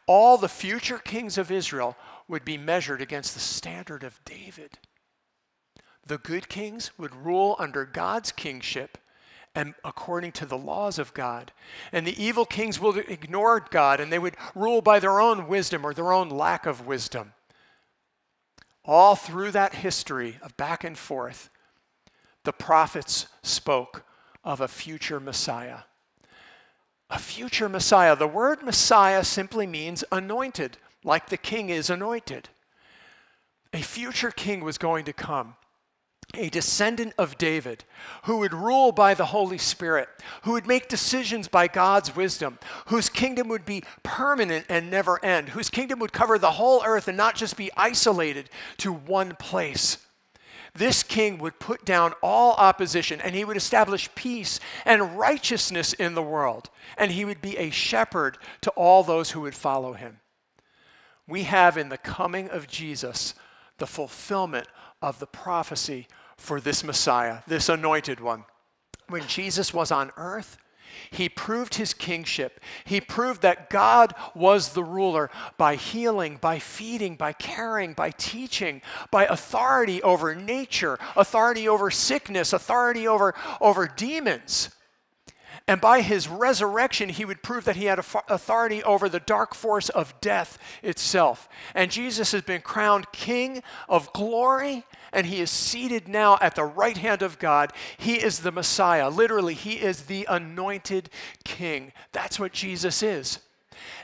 All 0.06 0.38
the 0.38 0.48
future 0.48 0.98
kings 0.98 1.36
of 1.36 1.50
Israel 1.50 1.96
would 2.28 2.44
be 2.44 2.56
measured 2.56 3.02
against 3.02 3.34
the 3.34 3.40
standard 3.40 4.04
of 4.04 4.24
David. 4.24 4.78
The 6.06 6.18
good 6.18 6.48
kings 6.48 6.96
would 6.96 7.16
rule 7.16 7.56
under 7.58 7.84
God's 7.84 8.30
kingship 8.30 8.98
and 9.52 9.74
according 9.84 10.30
to 10.30 10.46
the 10.46 10.56
laws 10.56 10.96
of 10.96 11.12
God. 11.12 11.50
And 11.90 12.06
the 12.06 12.22
evil 12.22 12.46
kings 12.46 12.78
would 12.78 12.98
ignore 12.98 13.58
God 13.58 13.98
and 13.98 14.12
they 14.12 14.20
would 14.20 14.36
rule 14.54 14.80
by 14.80 15.00
their 15.00 15.18
own 15.18 15.48
wisdom 15.48 15.84
or 15.84 15.92
their 15.92 16.12
own 16.12 16.28
lack 16.28 16.66
of 16.66 16.86
wisdom 16.86 17.32
all 18.86 19.16
through 19.16 19.50
that 19.50 19.74
history 19.74 20.38
of 20.42 20.56
back 20.56 20.84
and 20.84 20.96
forth, 20.96 21.50
the 22.44 22.52
prophets 22.52 23.26
spoke 23.42 24.04
of 24.44 24.60
a 24.60 24.68
future 24.68 25.18
Messiah. 25.18 25.80
A 27.10 27.18
future 27.18 27.68
Messiah. 27.68 28.16
The 28.16 28.28
word 28.28 28.62
Messiah 28.62 29.24
simply 29.24 29.66
means 29.66 30.04
anointed, 30.12 30.78
like 31.04 31.28
the 31.28 31.36
king 31.36 31.68
is 31.68 31.90
anointed. 31.90 32.48
A 33.72 33.82
future 33.82 34.30
king 34.30 34.62
was 34.62 34.78
going 34.78 35.04
to 35.04 35.12
come 35.12 35.56
a 36.38 36.50
descendant 36.50 37.14
of 37.18 37.38
David 37.38 37.84
who 38.24 38.38
would 38.38 38.54
rule 38.54 38.92
by 38.92 39.14
the 39.14 39.26
Holy 39.26 39.58
Spirit, 39.58 40.08
who 40.42 40.52
would 40.52 40.66
make 40.66 40.88
decisions 40.88 41.48
by 41.48 41.68
God's 41.68 42.14
wisdom, 42.14 42.58
whose 42.86 43.08
kingdom 43.08 43.48
would 43.48 43.64
be 43.64 43.82
permanent 44.02 44.66
and 44.68 44.90
never 44.90 45.24
end, 45.24 45.50
whose 45.50 45.70
kingdom 45.70 45.98
would 45.98 46.12
cover 46.12 46.38
the 46.38 46.52
whole 46.52 46.82
earth 46.84 47.08
and 47.08 47.16
not 47.16 47.34
just 47.34 47.56
be 47.56 47.70
isolated 47.76 48.50
to 48.78 48.92
one 48.92 49.34
place. 49.36 49.98
This 50.74 51.02
king 51.02 51.38
would 51.38 51.58
put 51.58 51.84
down 51.84 52.12
all 52.22 52.52
opposition 52.54 53.20
and 53.20 53.34
he 53.34 53.44
would 53.44 53.56
establish 53.56 54.14
peace 54.14 54.60
and 54.84 55.18
righteousness 55.18 55.92
in 55.94 56.14
the 56.14 56.22
world, 56.22 56.68
and 56.98 57.12
he 57.12 57.24
would 57.24 57.40
be 57.40 57.56
a 57.56 57.70
shepherd 57.70 58.36
to 58.60 58.70
all 58.70 59.02
those 59.02 59.30
who 59.30 59.40
would 59.40 59.54
follow 59.54 59.94
him. 59.94 60.20
We 61.26 61.44
have 61.44 61.76
in 61.76 61.88
the 61.88 61.98
coming 61.98 62.50
of 62.50 62.68
Jesus 62.68 63.34
the 63.78 63.86
fulfillment 63.86 64.68
of 65.02 65.18
the 65.18 65.26
prophecy 65.26 66.06
for 66.36 66.60
this 66.60 66.84
Messiah, 66.84 67.38
this 67.46 67.68
anointed 67.68 68.20
one. 68.20 68.44
When 69.08 69.26
Jesus 69.26 69.72
was 69.72 69.90
on 69.90 70.10
earth, 70.16 70.58
he 71.10 71.28
proved 71.28 71.74
his 71.74 71.94
kingship. 71.94 72.60
He 72.84 73.00
proved 73.00 73.42
that 73.42 73.70
God 73.70 74.14
was 74.34 74.72
the 74.72 74.84
ruler 74.84 75.30
by 75.56 75.76
healing, 75.76 76.38
by 76.40 76.58
feeding, 76.58 77.16
by 77.16 77.32
caring, 77.32 77.92
by 77.92 78.10
teaching, 78.10 78.82
by 79.10 79.26
authority 79.26 80.02
over 80.02 80.34
nature, 80.34 80.98
authority 81.16 81.68
over 81.68 81.90
sickness, 81.90 82.52
authority 82.52 83.06
over, 83.06 83.34
over 83.60 83.86
demons. 83.86 84.70
And 85.68 85.80
by 85.80 86.00
his 86.00 86.28
resurrection, 86.28 87.08
he 87.08 87.24
would 87.24 87.42
prove 87.42 87.64
that 87.64 87.74
he 87.74 87.86
had 87.86 87.98
authority 87.98 88.84
over 88.84 89.08
the 89.08 89.18
dark 89.18 89.52
force 89.52 89.88
of 89.88 90.20
death 90.20 90.58
itself. 90.80 91.48
And 91.74 91.90
Jesus 91.90 92.30
has 92.30 92.42
been 92.42 92.60
crowned 92.60 93.10
King 93.10 93.62
of 93.88 94.12
glory, 94.12 94.84
and 95.12 95.26
he 95.26 95.40
is 95.40 95.50
seated 95.50 96.06
now 96.06 96.38
at 96.40 96.54
the 96.54 96.64
right 96.64 96.96
hand 96.96 97.22
of 97.22 97.40
God. 97.40 97.72
He 97.96 98.14
is 98.14 98.40
the 98.40 98.52
Messiah. 98.52 99.08
Literally, 99.08 99.54
he 99.54 99.72
is 99.72 100.02
the 100.02 100.24
anointed 100.30 101.10
King. 101.42 101.92
That's 102.12 102.38
what 102.38 102.52
Jesus 102.52 103.02
is 103.02 103.40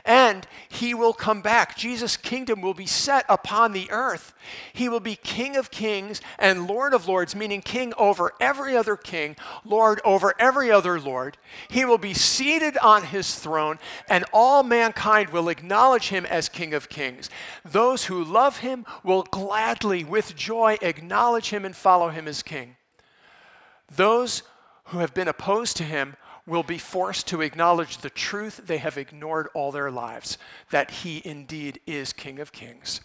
and 0.05 0.47
he 0.69 0.93
will 0.93 1.13
come 1.13 1.41
back. 1.41 1.77
Jesus' 1.77 2.17
kingdom 2.17 2.61
will 2.61 2.73
be 2.73 2.85
set 2.85 3.25
upon 3.29 3.71
the 3.71 3.89
earth. 3.91 4.33
He 4.73 4.89
will 4.89 4.99
be 4.99 5.15
King 5.15 5.55
of 5.55 5.71
kings 5.71 6.21
and 6.37 6.67
Lord 6.67 6.93
of 6.93 7.07
lords, 7.07 7.35
meaning 7.35 7.61
king 7.61 7.93
over 7.97 8.33
every 8.39 8.75
other 8.75 8.95
king, 8.95 9.35
Lord 9.63 10.01
over 10.03 10.33
every 10.39 10.71
other 10.71 10.99
Lord. 10.99 11.37
He 11.69 11.85
will 11.85 11.97
be 11.97 12.13
seated 12.13 12.77
on 12.79 13.03
his 13.03 13.35
throne, 13.35 13.79
and 14.09 14.25
all 14.33 14.63
mankind 14.63 15.29
will 15.29 15.49
acknowledge 15.49 16.09
him 16.09 16.25
as 16.25 16.49
King 16.49 16.73
of 16.73 16.89
kings. 16.89 17.29
Those 17.63 18.05
who 18.05 18.23
love 18.23 18.57
him 18.57 18.85
will 19.03 19.23
gladly, 19.23 20.03
with 20.03 20.35
joy, 20.35 20.77
acknowledge 20.81 21.49
him 21.49 21.65
and 21.65 21.75
follow 21.75 22.09
him 22.09 22.27
as 22.27 22.43
king. 22.43 22.75
Those 23.95 24.43
who 24.85 24.99
have 24.99 25.13
been 25.13 25.27
opposed 25.27 25.77
to 25.77 25.83
him 25.83 26.15
will 26.45 26.63
be 26.63 26.77
forced 26.77 27.27
to 27.27 27.41
acknowledge 27.41 27.97
the 27.97 28.09
truth 28.09 28.61
they 28.65 28.77
have 28.77 28.97
ignored 28.97 29.47
all 29.53 29.71
their 29.71 29.91
lives 29.91 30.37
that 30.71 30.91
he 30.91 31.21
indeed 31.23 31.79
is 31.87 32.13
King 32.13 32.39
of 32.39 32.51
Kings. 32.51 33.01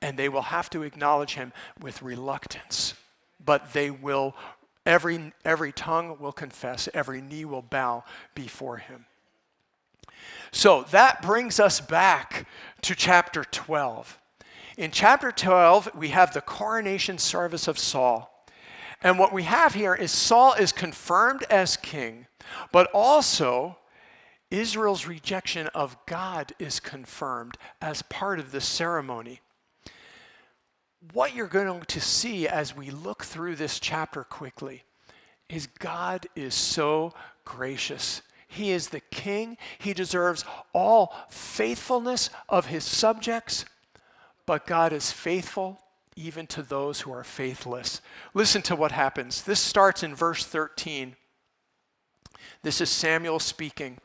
And 0.00 0.18
they 0.18 0.28
will 0.28 0.42
have 0.42 0.68
to 0.70 0.82
acknowledge 0.82 1.34
him 1.34 1.52
with 1.80 2.02
reluctance 2.02 2.94
but 3.44 3.72
they 3.72 3.90
will, 3.90 4.34
every, 4.86 5.32
every 5.44 5.72
tongue 5.72 6.16
will 6.18 6.32
confess, 6.32 6.88
every 6.94 7.20
knee 7.20 7.44
will 7.44 7.62
bow 7.62 8.04
before 8.34 8.78
him. 8.78 9.06
So 10.50 10.84
that 10.90 11.22
brings 11.22 11.58
us 11.58 11.80
back 11.80 12.46
to 12.82 12.94
chapter 12.94 13.44
12. 13.44 14.18
In 14.76 14.90
chapter 14.90 15.32
12, 15.32 15.90
we 15.94 16.08
have 16.08 16.32
the 16.32 16.40
coronation 16.40 17.18
service 17.18 17.68
of 17.68 17.78
Saul. 17.78 18.28
And 19.02 19.18
what 19.18 19.32
we 19.32 19.42
have 19.42 19.74
here 19.74 19.94
is 19.94 20.12
Saul 20.12 20.54
is 20.54 20.72
confirmed 20.72 21.44
as 21.50 21.76
king, 21.76 22.26
but 22.70 22.88
also 22.94 23.78
Israel's 24.50 25.06
rejection 25.06 25.66
of 25.68 25.96
God 26.06 26.52
is 26.58 26.78
confirmed 26.78 27.56
as 27.80 28.02
part 28.02 28.38
of 28.38 28.52
the 28.52 28.60
ceremony. 28.60 29.40
What 31.12 31.34
you're 31.34 31.46
going 31.48 31.82
to 31.82 32.00
see 32.00 32.46
as 32.46 32.76
we 32.76 32.90
look 32.90 33.24
through 33.24 33.56
this 33.56 33.80
chapter 33.80 34.22
quickly 34.22 34.84
is 35.48 35.66
God 35.66 36.26
is 36.36 36.54
so 36.54 37.12
gracious. 37.44 38.22
He 38.46 38.70
is 38.70 38.88
the 38.88 39.00
king. 39.00 39.56
He 39.78 39.94
deserves 39.94 40.44
all 40.72 41.14
faithfulness 41.28 42.30
of 42.48 42.66
his 42.66 42.84
subjects, 42.84 43.64
but 44.46 44.66
God 44.66 44.92
is 44.92 45.10
faithful 45.10 45.80
even 46.16 46.46
to 46.48 46.62
those 46.62 47.00
who 47.00 47.12
are 47.12 47.24
faithless. 47.24 48.00
Listen 48.34 48.62
to 48.62 48.76
what 48.76 48.92
happens. 48.92 49.42
This 49.42 49.60
starts 49.60 50.02
in 50.02 50.14
verse 50.14 50.44
13. 50.44 51.16
This 52.62 52.80
is 52.80 52.90
Samuel 52.90 53.38
speaking. 53.38 53.98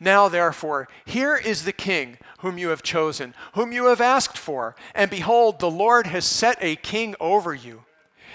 Now, 0.00 0.28
therefore, 0.28 0.88
here 1.04 1.36
is 1.36 1.64
the 1.64 1.72
king 1.72 2.18
whom 2.40 2.58
you 2.58 2.70
have 2.70 2.82
chosen, 2.82 3.34
whom 3.54 3.70
you 3.70 3.86
have 3.86 4.00
asked 4.00 4.36
for, 4.36 4.74
and 4.94 5.08
behold, 5.10 5.60
the 5.60 5.70
Lord 5.70 6.08
has 6.08 6.24
set 6.24 6.58
a 6.60 6.74
king 6.74 7.14
over 7.20 7.54
you. 7.54 7.84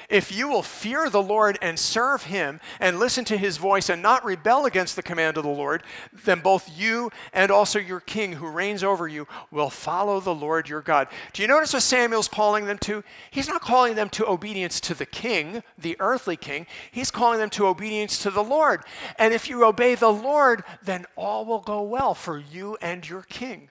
If 0.09 0.31
you 0.31 0.47
will 0.47 0.63
fear 0.63 1.09
the 1.09 1.21
Lord 1.21 1.59
and 1.61 1.77
serve 1.77 2.23
him 2.23 2.61
and 2.79 2.97
listen 2.97 3.25
to 3.25 3.37
his 3.37 3.57
voice 3.57 3.89
and 3.89 4.01
not 4.01 4.23
rebel 4.23 4.65
against 4.65 4.95
the 4.95 5.03
command 5.03 5.35
of 5.35 5.43
the 5.43 5.49
Lord, 5.49 5.83
then 6.23 6.39
both 6.39 6.69
you 6.77 7.11
and 7.33 7.51
also 7.51 7.77
your 7.77 7.99
king 7.99 8.33
who 8.33 8.47
reigns 8.47 8.85
over 8.85 9.09
you 9.09 9.27
will 9.51 9.69
follow 9.69 10.21
the 10.21 10.33
Lord 10.33 10.69
your 10.69 10.81
God. 10.81 11.09
Do 11.33 11.41
you 11.41 11.47
notice 11.49 11.73
what 11.73 11.83
Samuel's 11.83 12.29
calling 12.29 12.67
them 12.67 12.77
to? 12.79 13.03
He's 13.31 13.49
not 13.49 13.61
calling 13.61 13.95
them 13.95 14.09
to 14.11 14.25
obedience 14.25 14.79
to 14.81 14.93
the 14.93 15.05
king, 15.05 15.61
the 15.77 15.97
earthly 15.99 16.37
king. 16.37 16.67
He's 16.89 17.11
calling 17.11 17.39
them 17.39 17.49
to 17.51 17.67
obedience 17.67 18.17
to 18.19 18.31
the 18.31 18.43
Lord. 18.43 18.83
And 19.19 19.33
if 19.33 19.49
you 19.49 19.65
obey 19.65 19.95
the 19.95 20.13
Lord, 20.13 20.63
then 20.81 21.05
all 21.17 21.43
will 21.43 21.59
go 21.59 21.81
well 21.81 22.13
for 22.13 22.37
you 22.37 22.77
and 22.81 23.07
your 23.07 23.23
king. 23.23 23.69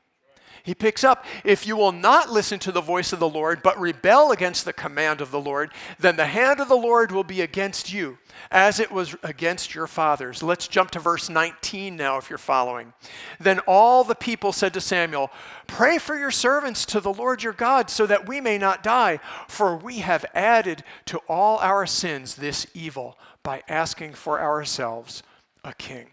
He 0.67 0.75
picks 0.75 1.05
up, 1.05 1.25
if 1.45 1.65
you 1.65 1.77
will 1.77 1.93
not 1.93 2.29
listen 2.29 2.59
to 2.59 2.73
the 2.73 2.81
voice 2.81 3.13
of 3.13 3.21
the 3.21 3.29
Lord, 3.29 3.63
but 3.63 3.79
rebel 3.79 4.33
against 4.33 4.65
the 4.65 4.73
command 4.73 5.21
of 5.21 5.31
the 5.31 5.39
Lord, 5.39 5.71
then 6.01 6.17
the 6.17 6.27
hand 6.27 6.59
of 6.59 6.69
the 6.69 6.75
Lord 6.75 7.13
will 7.13 7.23
be 7.23 7.41
against 7.41 7.93
you, 7.93 8.19
as 8.51 8.81
it 8.81 8.91
was 8.91 9.15
against 9.23 9.77
your 9.77 9.87
fathers. 9.87 10.43
Let's 10.43 10.67
jump 10.67 10.91
to 10.91 10.99
verse 10.99 11.29
19 11.29 11.95
now, 11.95 12.19
if 12.19 12.29
you're 12.29 12.37
following. 12.37 12.95
Then 13.39 13.61
all 13.61 14.03
the 14.03 14.17
people 14.17 14.53
said 14.53 14.75
to 14.75 14.81
Samuel, 14.81 15.31
Pray 15.69 15.99
for 15.99 16.19
your 16.19 16.33
servants 16.33 16.85
to 16.87 16.99
the 16.99 17.13
Lord 17.13 17.45
your 17.45 17.53
God, 17.53 17.89
so 17.89 18.05
that 18.05 18.27
we 18.27 18.41
may 18.41 18.59
not 18.59 18.83
die, 18.83 19.21
for 19.47 19.77
we 19.77 19.99
have 19.99 20.27
added 20.35 20.83
to 21.05 21.19
all 21.29 21.59
our 21.59 21.87
sins 21.87 22.35
this 22.35 22.67
evil 22.75 23.17
by 23.45 23.63
asking 23.69 24.15
for 24.15 24.41
ourselves 24.41 25.23
a 25.63 25.73
king. 25.75 26.09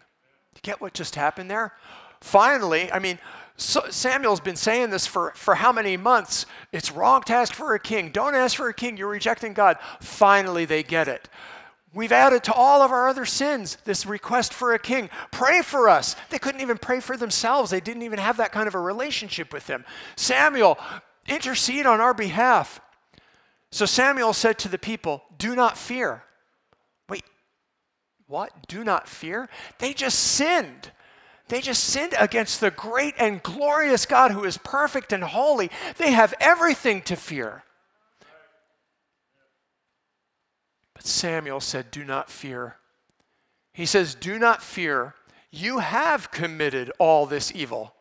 You 0.54 0.62
get 0.62 0.80
what 0.80 0.94
just 0.94 1.16
happened 1.16 1.50
there? 1.50 1.74
Finally, 2.22 2.89
I 2.92 3.00
mean, 3.00 3.18
so 3.63 3.86
Samuel's 3.89 4.41
been 4.41 4.58
saying 4.58 4.89
this 4.89 5.08
for, 5.08 5.32
for 5.36 5.56
how 5.56 5.71
many 5.71 5.95
months? 5.95 6.45
It's 6.73 6.91
wrong 6.91 7.23
to 7.23 7.34
ask 7.34 7.54
for 7.54 7.73
a 7.73 7.80
king. 7.80 8.12
Don't 8.12 8.36
ask 8.36 8.58
for 8.58 8.67
a 8.67 8.73
king. 8.73 8.97
You're 8.97 9.08
rejecting 9.08 9.54
God. 9.54 9.78
Finally, 10.02 10.65
they 10.65 10.84
get 10.84 11.08
it. 11.08 11.30
We've 11.93 12.12
added 12.12 12.43
to 12.45 12.54
all 12.54 12.82
of 12.82 12.91
our 12.91 13.08
other 13.08 13.26
sins 13.26 13.78
this 13.86 14.06
request 14.06 14.54
for 14.54 14.73
a 14.73 14.80
king. 14.80 15.10
Pray 15.32 15.62
for 15.62 15.88
us. 15.88 16.17
They 16.30 16.39
couldn't 16.39 16.60
even 16.60 16.78
pray 16.78 16.99
for 16.99 17.15
themselves, 17.15 17.71
they 17.71 17.80
didn't 17.80 18.04
even 18.04 18.19
have 18.19 18.38
that 18.38 18.52
kind 18.52 18.67
of 18.67 18.76
a 18.76 18.80
relationship 18.80 19.54
with 19.54 19.67
him. 19.67 19.86
Samuel, 20.17 20.78
intercede 21.28 21.86
on 21.86 22.02
our 22.02 22.13
behalf. 22.13 22.82
So 23.71 23.86
Samuel 23.86 24.34
said 24.34 24.60
to 24.60 24.69
the 24.69 24.78
people, 24.78 25.23
Do 25.38 25.56
not 25.56 25.78
fear. 25.78 26.23
Wait, 27.08 27.23
what? 28.28 28.52
Do 28.67 28.84
not 28.84 29.08
fear? 29.08 29.47
They 29.80 29.93
just 29.93 30.19
sinned. 30.19 30.91
They 31.54 31.62
just 31.62 31.84
sinned 31.84 32.16
against 32.20 32.62
the 32.62 32.72
great 32.72 33.13
and 33.20 33.44
glorious 33.44 34.08
God 34.08 34.32
who 34.32 34.44
is 34.44 34.58
perfect 34.58 35.13
and 35.13 35.24
holy. 35.24 35.70
They 35.98 36.10
have 36.10 36.34
everything 36.39 37.04
to 37.04 37.16
fear. 37.16 37.62
But 40.96 41.06
Samuel 41.06 41.60
said, 41.60 41.92
Do 41.92 42.04
not 42.04 42.32
fear. 42.32 42.78
He 43.72 43.86
says, 43.86 44.16
Do 44.16 44.39
not 44.39 44.63
fear. 44.63 45.13
You 45.52 45.78
have 45.78 46.32
committed 46.32 46.92
all 46.98 47.28
this 47.28 47.52
evil. 47.54 47.94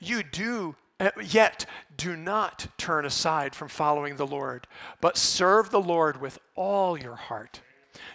You 0.00 0.24
do, 0.24 0.74
eh, 0.98 1.12
yet 1.24 1.64
do 1.96 2.16
not 2.16 2.66
turn 2.76 3.04
aside 3.04 3.54
from 3.54 3.68
following 3.68 4.16
the 4.16 4.26
Lord, 4.26 4.66
but 5.00 5.16
serve 5.16 5.70
the 5.70 5.80
Lord 5.80 6.20
with 6.20 6.40
all 6.56 6.98
your 6.98 7.14
heart 7.14 7.60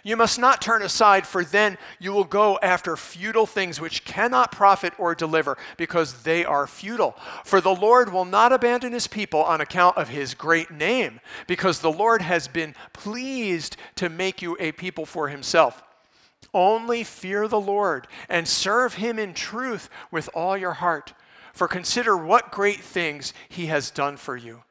you 0.02 0.16
must 0.16 0.38
not 0.38 0.60
turn 0.60 0.82
aside, 0.82 1.26
for 1.26 1.44
then 1.44 1.78
you 1.98 2.12
will 2.12 2.24
go 2.24 2.58
after 2.62 2.96
futile 2.96 3.46
things 3.46 3.80
which 3.80 4.04
cannot 4.04 4.52
profit 4.52 4.92
or 4.98 5.14
deliver, 5.14 5.56
because 5.76 6.22
they 6.22 6.44
are 6.44 6.66
futile. 6.66 7.16
For 7.44 7.60
the 7.60 7.74
Lord 7.74 8.12
will 8.12 8.24
not 8.24 8.52
abandon 8.52 8.92
his 8.92 9.06
people 9.06 9.42
on 9.42 9.60
account 9.60 9.96
of 9.96 10.08
his 10.08 10.34
great 10.34 10.70
name, 10.70 11.20
because 11.46 11.80
the 11.80 11.92
Lord 11.92 12.22
has 12.22 12.48
been 12.48 12.74
pleased 12.92 13.76
to 13.96 14.08
make 14.08 14.42
you 14.42 14.56
a 14.58 14.72
people 14.72 15.06
for 15.06 15.28
himself. 15.28 15.82
Only 16.54 17.04
fear 17.04 17.48
the 17.48 17.60
Lord 17.60 18.06
and 18.28 18.46
serve 18.46 18.94
him 18.94 19.18
in 19.18 19.34
truth 19.34 19.88
with 20.10 20.28
all 20.34 20.56
your 20.56 20.74
heart. 20.74 21.14
For 21.52 21.68
consider 21.68 22.16
what 22.16 22.50
great 22.50 22.80
things 22.80 23.34
he 23.48 23.66
has 23.66 23.90
done 23.90 24.16
for 24.16 24.36
you. 24.36 24.62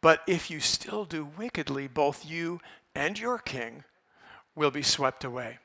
But 0.00 0.22
if 0.26 0.50
you 0.50 0.60
still 0.60 1.04
do 1.04 1.28
wickedly, 1.38 1.86
both 1.86 2.24
you 2.24 2.60
and 2.94 3.18
your 3.18 3.38
king, 3.38 3.84
will 4.60 4.70
be 4.70 4.82
swept 4.82 5.24
away. 5.24 5.58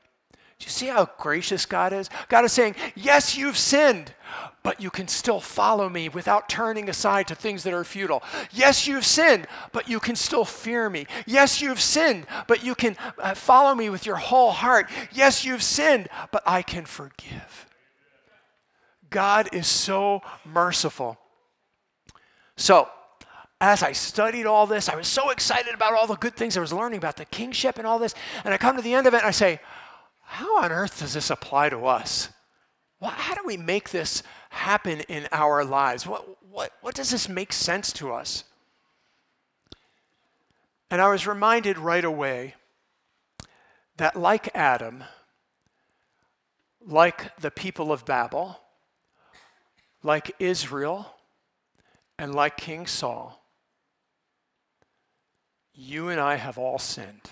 Do 0.58 0.64
you 0.64 0.70
see 0.70 0.86
how 0.86 1.10
gracious 1.18 1.66
God 1.66 1.92
is? 1.92 2.08
God 2.28 2.46
is 2.46 2.52
saying, 2.52 2.76
Yes, 2.94 3.36
you've 3.36 3.58
sinned, 3.58 4.14
but 4.62 4.80
you 4.80 4.88
can 4.88 5.06
still 5.06 5.38
follow 5.38 5.90
me 5.90 6.08
without 6.08 6.48
turning 6.48 6.88
aside 6.88 7.28
to 7.28 7.34
things 7.34 7.62
that 7.64 7.74
are 7.74 7.84
futile. 7.84 8.22
Yes, 8.50 8.86
you've 8.86 9.04
sinned, 9.04 9.46
but 9.72 9.86
you 9.86 10.00
can 10.00 10.16
still 10.16 10.46
fear 10.46 10.88
me. 10.88 11.06
Yes, 11.26 11.60
you've 11.60 11.80
sinned, 11.80 12.26
but 12.46 12.64
you 12.64 12.74
can 12.74 12.96
uh, 13.18 13.34
follow 13.34 13.74
me 13.74 13.90
with 13.90 14.06
your 14.06 14.16
whole 14.16 14.50
heart. 14.50 14.90
Yes, 15.12 15.44
you've 15.44 15.62
sinned, 15.62 16.08
but 16.32 16.42
I 16.46 16.62
can 16.62 16.86
forgive. 16.86 17.66
God 19.10 19.50
is 19.52 19.66
so 19.66 20.22
merciful. 20.42 21.18
So, 22.56 22.88
as 23.60 23.82
I 23.82 23.92
studied 23.92 24.46
all 24.46 24.66
this, 24.66 24.88
I 24.88 24.96
was 24.96 25.08
so 25.08 25.30
excited 25.30 25.74
about 25.74 25.94
all 25.94 26.06
the 26.06 26.16
good 26.16 26.36
things 26.36 26.56
I 26.56 26.60
was 26.60 26.72
learning 26.72 26.98
about 26.98 27.16
the 27.16 27.24
kingship 27.24 27.78
and 27.78 27.86
all 27.86 27.98
this. 27.98 28.14
And 28.44 28.52
I 28.52 28.58
come 28.58 28.76
to 28.76 28.82
the 28.82 28.94
end 28.94 29.06
of 29.06 29.14
it 29.14 29.18
and 29.18 29.26
I 29.26 29.30
say, 29.30 29.60
how 30.22 30.58
on 30.62 30.72
earth 30.72 31.00
does 31.00 31.14
this 31.14 31.30
apply 31.30 31.70
to 31.70 31.86
us? 31.86 32.28
Well, 33.00 33.10
how 33.10 33.34
do 33.34 33.42
we 33.44 33.56
make 33.56 33.90
this 33.90 34.22
happen 34.50 35.00
in 35.00 35.28
our 35.32 35.64
lives? 35.64 36.06
What, 36.06 36.26
what, 36.50 36.72
what 36.80 36.94
does 36.94 37.10
this 37.10 37.28
make 37.28 37.52
sense 37.52 37.92
to 37.94 38.12
us? 38.12 38.44
And 40.90 41.00
I 41.00 41.08
was 41.08 41.26
reminded 41.26 41.78
right 41.78 42.04
away 42.04 42.54
that, 43.96 44.16
like 44.16 44.54
Adam, 44.54 45.04
like 46.80 47.36
the 47.38 47.50
people 47.50 47.90
of 47.90 48.04
Babel, 48.04 48.60
like 50.02 50.32
Israel, 50.38 51.14
and 52.18 52.34
like 52.34 52.56
King 52.56 52.86
Saul, 52.86 53.42
you 55.76 56.08
and 56.08 56.18
I 56.18 56.36
have 56.36 56.58
all 56.58 56.78
sinned. 56.78 57.30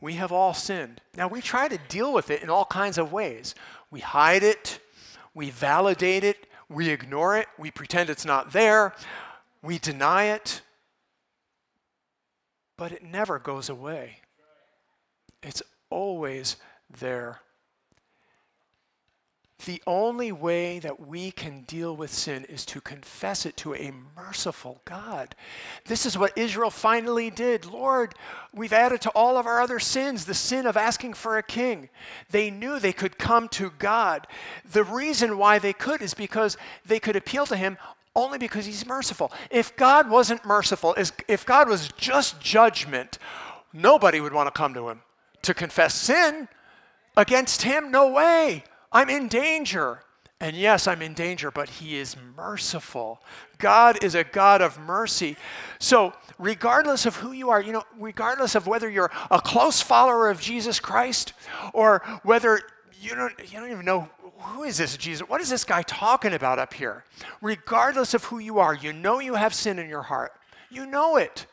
We 0.00 0.14
have 0.14 0.30
all 0.30 0.52
sinned. 0.52 1.00
Now, 1.16 1.28
we 1.28 1.40
try 1.40 1.66
to 1.66 1.78
deal 1.88 2.12
with 2.12 2.30
it 2.30 2.42
in 2.42 2.50
all 2.50 2.66
kinds 2.66 2.98
of 2.98 3.12
ways. 3.12 3.54
We 3.90 4.00
hide 4.00 4.42
it, 4.42 4.78
we 5.34 5.48
validate 5.48 6.24
it, 6.24 6.46
we 6.68 6.90
ignore 6.90 7.38
it, 7.38 7.46
we 7.58 7.70
pretend 7.70 8.10
it's 8.10 8.26
not 8.26 8.52
there, 8.52 8.94
we 9.62 9.78
deny 9.78 10.24
it, 10.24 10.60
but 12.76 12.92
it 12.92 13.02
never 13.02 13.38
goes 13.38 13.70
away. 13.70 14.18
It's 15.42 15.62
always 15.88 16.56
there. 16.98 17.40
The 19.64 19.82
only 19.86 20.30
way 20.32 20.78
that 20.80 21.06
we 21.06 21.30
can 21.30 21.62
deal 21.62 21.96
with 21.96 22.12
sin 22.12 22.44
is 22.48 22.66
to 22.66 22.80
confess 22.80 23.46
it 23.46 23.56
to 23.58 23.74
a 23.74 23.92
merciful 24.16 24.80
God. 24.84 25.34
This 25.86 26.04
is 26.04 26.18
what 26.18 26.36
Israel 26.36 26.70
finally 26.70 27.30
did. 27.30 27.64
Lord, 27.64 28.14
we've 28.52 28.72
added 28.72 29.00
to 29.02 29.10
all 29.10 29.38
of 29.38 29.46
our 29.46 29.60
other 29.60 29.78
sins 29.78 30.24
the 30.24 30.34
sin 30.34 30.66
of 30.66 30.76
asking 30.76 31.14
for 31.14 31.38
a 31.38 31.42
king. 31.42 31.88
They 32.30 32.50
knew 32.50 32.78
they 32.78 32.92
could 32.92 33.18
come 33.18 33.48
to 33.50 33.70
God. 33.78 34.26
The 34.70 34.84
reason 34.84 35.38
why 35.38 35.58
they 35.58 35.72
could 35.72 36.02
is 36.02 36.14
because 36.14 36.56
they 36.84 37.00
could 37.00 37.16
appeal 37.16 37.46
to 37.46 37.56
Him 37.56 37.78
only 38.16 38.38
because 38.38 38.64
he's 38.64 38.86
merciful. 38.86 39.32
If 39.50 39.74
God 39.76 40.08
wasn't 40.08 40.44
merciful, 40.44 40.94
if 41.26 41.44
God 41.44 41.68
was 41.68 41.88
just 41.96 42.40
judgment, 42.40 43.18
nobody 43.72 44.20
would 44.20 44.32
want 44.32 44.46
to 44.46 44.56
come 44.56 44.72
to 44.74 44.88
him 44.88 45.02
to 45.42 45.52
confess 45.52 45.94
sin 45.94 46.48
against 47.16 47.62
him. 47.62 47.90
No 47.90 48.12
way. 48.12 48.62
I'm 48.94 49.10
in 49.10 49.28
danger. 49.28 50.00
And 50.40 50.56
yes, 50.56 50.86
I'm 50.86 51.00
in 51.00 51.14
danger, 51.14 51.50
but 51.50 51.68
he 51.68 51.96
is 51.96 52.16
merciful. 52.36 53.20
God 53.58 54.02
is 54.02 54.14
a 54.14 54.24
God 54.24 54.62
of 54.62 54.78
mercy. 54.78 55.36
So, 55.78 56.12
regardless 56.38 57.06
of 57.06 57.16
who 57.16 57.32
you 57.32 57.50
are, 57.50 57.62
you 57.62 57.72
know, 57.72 57.84
regardless 57.98 58.54
of 58.54 58.66
whether 58.66 58.88
you're 58.88 59.12
a 59.30 59.40
close 59.40 59.80
follower 59.80 60.28
of 60.28 60.40
Jesus 60.40 60.80
Christ 60.80 61.32
or 61.72 62.02
whether 62.24 62.60
you 63.00 63.14
don't, 63.14 63.32
you 63.50 63.60
don't 63.60 63.70
even 63.70 63.84
know 63.84 64.08
who 64.38 64.64
is 64.64 64.76
this 64.76 64.96
Jesus? 64.96 65.26
What 65.28 65.40
is 65.40 65.48
this 65.48 65.64
guy 65.64 65.82
talking 65.82 66.34
about 66.34 66.58
up 66.58 66.74
here? 66.74 67.04
Regardless 67.40 68.12
of 68.12 68.24
who 68.24 68.38
you 68.38 68.58
are, 68.58 68.74
you 68.74 68.92
know 68.92 69.20
you 69.20 69.34
have 69.34 69.54
sin 69.54 69.78
in 69.78 69.88
your 69.88 70.02
heart. 70.02 70.32
You 70.68 70.84
know 70.84 71.16
it. 71.16 71.46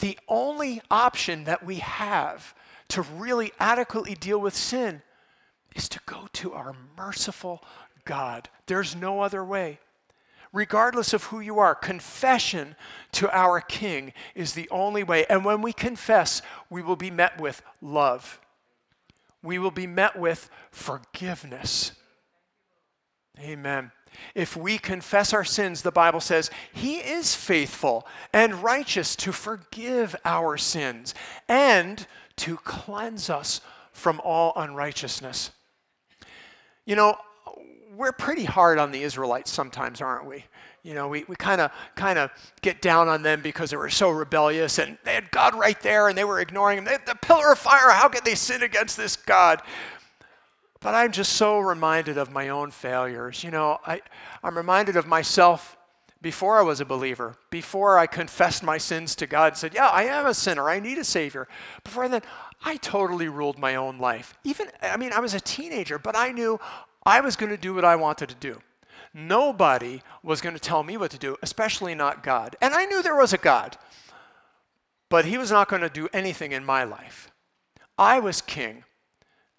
The 0.00 0.18
only 0.28 0.80
option 0.90 1.44
that 1.44 1.66
we 1.66 1.76
have 1.76 2.54
to 2.88 3.02
really 3.02 3.52
adequately 3.58 4.14
deal 4.14 4.40
with 4.40 4.54
sin 4.54 5.02
is 5.78 5.88
to 5.90 6.00
go 6.04 6.28
to 6.34 6.52
our 6.52 6.74
merciful 6.96 7.64
God. 8.04 8.50
There's 8.66 8.94
no 8.94 9.22
other 9.22 9.44
way. 9.44 9.78
Regardless 10.52 11.12
of 11.12 11.24
who 11.24 11.40
you 11.40 11.58
are, 11.58 11.74
confession 11.74 12.76
to 13.12 13.34
our 13.36 13.60
King 13.60 14.12
is 14.34 14.52
the 14.52 14.68
only 14.70 15.02
way. 15.02 15.24
And 15.30 15.44
when 15.44 15.62
we 15.62 15.72
confess, 15.72 16.42
we 16.68 16.82
will 16.82 16.96
be 16.96 17.10
met 17.10 17.40
with 17.40 17.62
love 17.80 18.40
we 19.42 19.58
will 19.58 19.70
be 19.70 19.86
met 19.86 20.18
with 20.18 20.50
forgiveness. 20.70 21.92
Amen. 23.40 23.92
If 24.34 24.56
we 24.56 24.78
confess 24.78 25.32
our 25.32 25.44
sins, 25.44 25.82
the 25.82 25.92
Bible 25.92 26.20
says, 26.20 26.50
He 26.72 26.96
is 26.96 27.34
faithful 27.34 28.06
and 28.32 28.62
righteous 28.62 29.14
to 29.16 29.32
forgive 29.32 30.16
our 30.24 30.56
sins 30.56 31.14
and 31.48 32.06
to 32.36 32.56
cleanse 32.58 33.30
us 33.30 33.60
from 33.92 34.20
all 34.24 34.52
unrighteousness. 34.56 35.50
You 36.88 36.96
know, 36.96 37.18
we're 37.94 38.12
pretty 38.12 38.44
hard 38.44 38.78
on 38.78 38.92
the 38.92 39.02
Israelites 39.02 39.50
sometimes, 39.50 40.00
aren't 40.00 40.24
we? 40.24 40.46
You 40.82 40.94
know, 40.94 41.06
we, 41.06 41.22
kind 41.36 41.60
of 41.60 41.70
kind 41.96 42.18
of 42.18 42.30
get 42.62 42.80
down 42.80 43.08
on 43.08 43.22
them 43.22 43.42
because 43.42 43.68
they 43.68 43.76
were 43.76 43.90
so 43.90 44.08
rebellious 44.08 44.78
and 44.78 44.96
they 45.04 45.12
had 45.12 45.30
God 45.30 45.54
right 45.54 45.78
there 45.82 46.08
and 46.08 46.16
they 46.16 46.24
were 46.24 46.40
ignoring 46.40 46.78
him. 46.78 46.84
They 46.86 46.96
the 47.04 47.14
pillar 47.14 47.52
of 47.52 47.58
fire, 47.58 47.90
how 47.90 48.08
could 48.08 48.24
they 48.24 48.34
sin 48.34 48.62
against 48.62 48.96
this 48.96 49.16
God? 49.16 49.60
But 50.80 50.94
I'm 50.94 51.12
just 51.12 51.34
so 51.34 51.58
reminded 51.58 52.16
of 52.16 52.32
my 52.32 52.48
own 52.48 52.70
failures. 52.70 53.44
You 53.44 53.50
know, 53.50 53.76
I, 53.86 54.00
I'm 54.42 54.56
reminded 54.56 54.96
of 54.96 55.06
myself 55.06 55.76
before 56.20 56.58
I 56.58 56.62
was 56.62 56.80
a 56.80 56.84
believer, 56.84 57.36
before 57.50 57.98
I 57.98 58.06
confessed 58.06 58.62
my 58.62 58.78
sins 58.78 59.14
to 59.16 59.26
God 59.26 59.52
and 59.52 59.56
said, 59.56 59.74
Yeah, 59.74 59.88
I 59.88 60.04
am 60.04 60.26
a 60.26 60.34
sinner. 60.34 60.68
I 60.68 60.80
need 60.80 60.98
a 60.98 61.04
Savior. 61.04 61.46
Before 61.84 62.08
then, 62.08 62.22
I 62.64 62.76
totally 62.76 63.28
ruled 63.28 63.58
my 63.58 63.76
own 63.76 63.98
life. 63.98 64.34
Even, 64.42 64.68
I 64.82 64.96
mean, 64.96 65.12
I 65.12 65.20
was 65.20 65.34
a 65.34 65.40
teenager, 65.40 65.98
but 65.98 66.16
I 66.16 66.32
knew 66.32 66.58
I 67.06 67.20
was 67.20 67.36
going 67.36 67.50
to 67.50 67.56
do 67.56 67.74
what 67.74 67.84
I 67.84 67.96
wanted 67.96 68.28
to 68.30 68.34
do. 68.34 68.60
Nobody 69.14 70.02
was 70.22 70.40
going 70.40 70.54
to 70.54 70.60
tell 70.60 70.82
me 70.82 70.96
what 70.96 71.10
to 71.12 71.18
do, 71.18 71.36
especially 71.42 71.94
not 71.94 72.22
God. 72.22 72.56
And 72.60 72.74
I 72.74 72.84
knew 72.84 73.02
there 73.02 73.16
was 73.16 73.32
a 73.32 73.38
God, 73.38 73.76
but 75.08 75.24
He 75.24 75.38
was 75.38 75.50
not 75.50 75.68
going 75.68 75.82
to 75.82 75.88
do 75.88 76.08
anything 76.12 76.52
in 76.52 76.64
my 76.64 76.84
life. 76.84 77.30
I 77.96 78.18
was 78.18 78.40
king, 78.40 78.84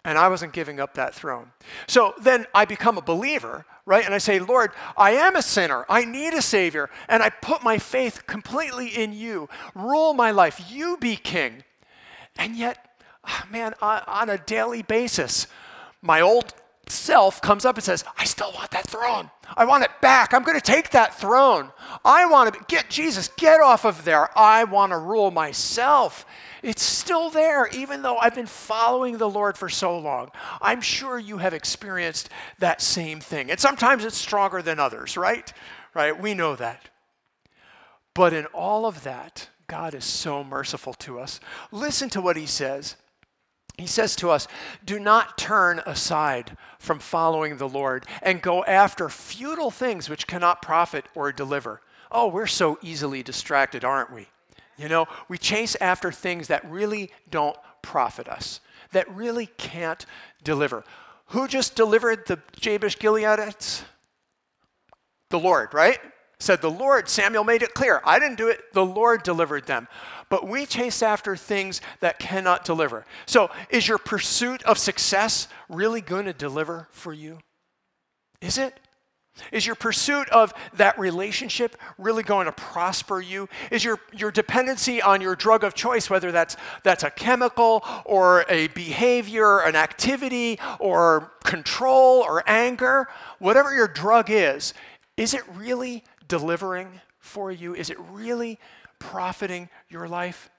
and 0.04 0.18
I 0.18 0.28
wasn't 0.28 0.52
giving 0.52 0.78
up 0.78 0.94
that 0.94 1.14
throne. 1.14 1.52
So 1.86 2.14
then 2.20 2.46
I 2.54 2.64
become 2.64 2.96
a 2.96 3.02
believer, 3.02 3.66
right? 3.90 4.04
And 4.04 4.14
I 4.14 4.18
say, 4.18 4.38
Lord, 4.38 4.70
I 4.96 5.10
am 5.10 5.34
a 5.34 5.42
sinner. 5.42 5.84
I 5.88 6.04
need 6.04 6.32
a 6.32 6.40
Savior. 6.40 6.88
And 7.08 7.24
I 7.24 7.28
put 7.28 7.64
my 7.64 7.76
faith 7.76 8.24
completely 8.24 8.86
in 8.86 9.12
you. 9.12 9.48
Rule 9.74 10.14
my 10.14 10.30
life. 10.30 10.62
You 10.70 10.96
be 10.96 11.16
king. 11.16 11.64
And 12.38 12.54
yet, 12.54 12.96
ah, 13.24 13.48
man, 13.50 13.74
on 13.82 14.30
a 14.30 14.38
daily 14.38 14.82
basis, 14.82 15.48
my 16.02 16.20
old 16.20 16.54
self 16.86 17.42
comes 17.42 17.64
up 17.64 17.74
and 17.76 17.84
says, 17.84 18.04
I 18.16 18.26
still 18.26 18.52
want 18.52 18.70
that 18.70 18.86
throne. 18.86 19.28
I 19.56 19.64
want 19.64 19.82
it 19.82 19.90
back. 20.00 20.32
I'm 20.32 20.44
going 20.44 20.58
to 20.58 20.64
take 20.64 20.90
that 20.90 21.18
throne. 21.18 21.72
I 22.04 22.26
want 22.26 22.54
to 22.54 22.60
get 22.68 22.90
Jesus, 22.90 23.26
get 23.36 23.60
off 23.60 23.84
of 23.84 24.04
there. 24.04 24.30
I 24.38 24.62
want 24.62 24.92
to 24.92 24.98
rule 24.98 25.32
myself. 25.32 26.24
It's 26.62 26.82
still 26.82 27.30
there, 27.30 27.66
even 27.68 28.02
though 28.02 28.18
I've 28.18 28.34
been 28.34 28.46
following 28.46 29.18
the 29.18 29.28
Lord 29.28 29.56
for 29.56 29.68
so 29.68 29.98
long. 29.98 30.30
I'm 30.60 30.80
sure 30.80 31.18
you 31.18 31.38
have 31.38 31.54
experienced 31.54 32.28
that 32.58 32.82
same 32.82 33.20
thing. 33.20 33.50
And 33.50 33.58
sometimes 33.58 34.04
it's 34.04 34.16
stronger 34.16 34.62
than 34.62 34.78
others, 34.78 35.16
right? 35.16 35.52
Right? 35.94 36.20
We 36.20 36.34
know 36.34 36.56
that. 36.56 36.88
But 38.14 38.32
in 38.32 38.46
all 38.46 38.86
of 38.86 39.04
that, 39.04 39.48
God 39.66 39.94
is 39.94 40.04
so 40.04 40.42
merciful 40.44 40.94
to 40.94 41.20
us. 41.20 41.40
Listen 41.70 42.08
to 42.10 42.20
what 42.20 42.36
he 42.36 42.46
says 42.46 42.96
he 43.80 43.86
says 43.86 44.14
to 44.16 44.30
us, 44.30 44.46
Do 44.84 45.00
not 45.00 45.38
turn 45.38 45.80
aside 45.86 46.56
from 46.78 46.98
following 46.98 47.56
the 47.56 47.68
Lord 47.68 48.06
and 48.22 48.42
go 48.42 48.64
after 48.64 49.08
futile 49.08 49.70
things 49.70 50.08
which 50.08 50.26
cannot 50.26 50.62
profit 50.62 51.06
or 51.14 51.32
deliver. 51.32 51.80
Oh, 52.12 52.28
we're 52.28 52.46
so 52.46 52.78
easily 52.82 53.22
distracted, 53.22 53.84
aren't 53.84 54.12
we? 54.12 54.28
You 54.80 54.88
know, 54.88 55.06
we 55.28 55.38
chase 55.38 55.76
after 55.80 56.10
things 56.10 56.48
that 56.48 56.68
really 56.70 57.10
don't 57.30 57.56
profit 57.82 58.28
us, 58.28 58.60
that 58.92 59.14
really 59.14 59.46
can't 59.46 60.04
deliver. 60.42 60.84
Who 61.26 61.46
just 61.46 61.76
delivered 61.76 62.26
the 62.26 62.38
Jabesh 62.58 62.98
Gileadites? 62.98 63.82
The 65.28 65.38
Lord, 65.38 65.74
right? 65.74 65.98
Said 66.38 66.62
the 66.62 66.70
Lord. 66.70 67.08
Samuel 67.08 67.44
made 67.44 67.62
it 67.62 67.74
clear. 67.74 68.00
I 68.04 68.18
didn't 68.18 68.38
do 68.38 68.48
it, 68.48 68.72
the 68.72 68.84
Lord 68.84 69.22
delivered 69.22 69.66
them 69.66 69.86
but 70.30 70.46
we 70.46 70.64
chase 70.64 71.02
after 71.02 71.36
things 71.36 71.82
that 71.98 72.18
cannot 72.18 72.64
deliver. 72.64 73.04
So, 73.26 73.50
is 73.68 73.86
your 73.86 73.98
pursuit 73.98 74.62
of 74.62 74.78
success 74.78 75.48
really 75.68 76.00
going 76.00 76.24
to 76.24 76.32
deliver 76.32 76.88
for 76.92 77.12
you? 77.12 77.40
Is 78.40 78.56
it? 78.56 78.78
Is 79.52 79.66
your 79.66 79.74
pursuit 79.74 80.28
of 80.30 80.52
that 80.74 80.98
relationship 80.98 81.76
really 81.98 82.22
going 82.22 82.46
to 82.46 82.52
prosper 82.52 83.20
you? 83.20 83.48
Is 83.70 83.84
your, 83.84 83.98
your 84.12 84.30
dependency 84.30 85.00
on 85.02 85.20
your 85.20 85.36
drug 85.36 85.64
of 85.64 85.74
choice, 85.74 86.10
whether 86.10 86.32
that's, 86.32 86.56
that's 86.82 87.04
a 87.04 87.10
chemical 87.10 87.84
or 88.04 88.44
a 88.48 88.68
behavior, 88.68 89.60
an 89.60 89.76
activity, 89.76 90.58
or 90.78 91.32
control 91.44 92.22
or 92.22 92.42
anger, 92.46 93.08
whatever 93.38 93.74
your 93.74 93.88
drug 93.88 94.30
is, 94.30 94.74
is 95.16 95.34
it 95.34 95.42
really 95.54 96.04
delivering 96.28 97.00
for 97.18 97.50
you? 97.50 97.74
Is 97.74 97.90
it 97.90 97.98
really 98.10 98.58
profiting 98.98 99.68
your 99.88 100.08
life? 100.08 100.50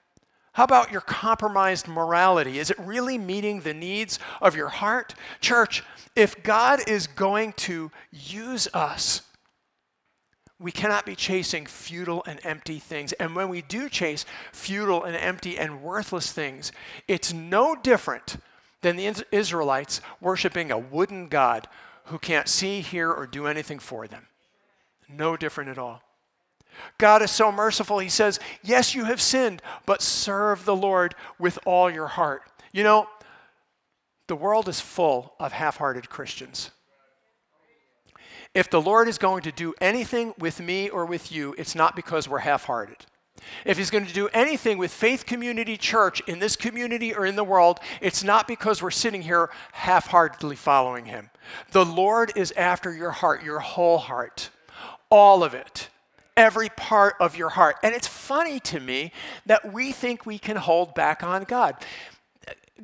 How 0.52 0.64
about 0.64 0.92
your 0.92 1.00
compromised 1.00 1.88
morality? 1.88 2.58
Is 2.58 2.70
it 2.70 2.78
really 2.78 3.16
meeting 3.16 3.60
the 3.60 3.72
needs 3.72 4.18
of 4.40 4.54
your 4.54 4.68
heart? 4.68 5.14
Church, 5.40 5.82
if 6.14 6.42
God 6.42 6.86
is 6.86 7.06
going 7.06 7.54
to 7.54 7.90
use 8.10 8.68
us, 8.74 9.22
we 10.58 10.70
cannot 10.70 11.06
be 11.06 11.16
chasing 11.16 11.66
futile 11.66 12.22
and 12.26 12.38
empty 12.44 12.78
things. 12.78 13.12
And 13.14 13.34
when 13.34 13.48
we 13.48 13.62
do 13.62 13.88
chase 13.88 14.24
futile 14.52 15.02
and 15.04 15.16
empty 15.16 15.58
and 15.58 15.82
worthless 15.82 16.32
things, 16.32 16.70
it's 17.08 17.32
no 17.32 17.74
different 17.74 18.36
than 18.82 18.96
the 18.96 19.24
Israelites 19.32 20.00
worshiping 20.20 20.70
a 20.70 20.78
wooden 20.78 21.28
God 21.28 21.66
who 22.06 22.18
can't 22.18 22.48
see, 22.48 22.80
hear, 22.80 23.10
or 23.10 23.26
do 23.26 23.46
anything 23.46 23.78
for 23.78 24.06
them. 24.06 24.26
No 25.08 25.36
different 25.36 25.70
at 25.70 25.78
all. 25.78 26.02
God 26.98 27.22
is 27.22 27.30
so 27.30 27.50
merciful. 27.50 27.98
He 27.98 28.08
says, 28.08 28.38
Yes, 28.62 28.94
you 28.94 29.04
have 29.04 29.20
sinned, 29.20 29.62
but 29.86 30.02
serve 30.02 30.64
the 30.64 30.76
Lord 30.76 31.14
with 31.38 31.58
all 31.64 31.90
your 31.90 32.06
heart. 32.06 32.42
You 32.72 32.84
know, 32.84 33.08
the 34.28 34.36
world 34.36 34.68
is 34.68 34.80
full 34.80 35.34
of 35.38 35.52
half 35.52 35.76
hearted 35.76 36.08
Christians. 36.08 36.70
If 38.54 38.68
the 38.68 38.80
Lord 38.80 39.08
is 39.08 39.18
going 39.18 39.42
to 39.42 39.52
do 39.52 39.74
anything 39.80 40.34
with 40.38 40.60
me 40.60 40.88
or 40.88 41.06
with 41.06 41.32
you, 41.32 41.54
it's 41.56 41.74
not 41.74 41.96
because 41.96 42.28
we're 42.28 42.38
half 42.38 42.64
hearted. 42.64 43.06
If 43.64 43.78
he's 43.78 43.90
going 43.90 44.06
to 44.06 44.12
do 44.12 44.28
anything 44.28 44.78
with 44.78 44.92
Faith 44.92 45.26
Community 45.26 45.76
Church 45.76 46.20
in 46.26 46.38
this 46.38 46.54
community 46.54 47.14
or 47.14 47.26
in 47.26 47.34
the 47.34 47.44
world, 47.44 47.80
it's 48.00 48.22
not 48.22 48.46
because 48.46 48.82
we're 48.82 48.90
sitting 48.90 49.22
here 49.22 49.50
half 49.72 50.06
heartedly 50.06 50.54
following 50.54 51.06
him. 51.06 51.30
The 51.72 51.84
Lord 51.84 52.32
is 52.36 52.52
after 52.52 52.92
your 52.92 53.10
heart, 53.10 53.42
your 53.42 53.58
whole 53.58 53.98
heart, 53.98 54.50
all 55.10 55.42
of 55.42 55.54
it 55.54 55.88
every 56.36 56.68
part 56.70 57.14
of 57.20 57.36
your 57.36 57.50
heart. 57.50 57.76
And 57.82 57.94
it's 57.94 58.06
funny 58.06 58.60
to 58.60 58.80
me 58.80 59.12
that 59.46 59.72
we 59.72 59.92
think 59.92 60.26
we 60.26 60.38
can 60.38 60.56
hold 60.56 60.94
back 60.94 61.22
on 61.22 61.44
God. 61.44 61.76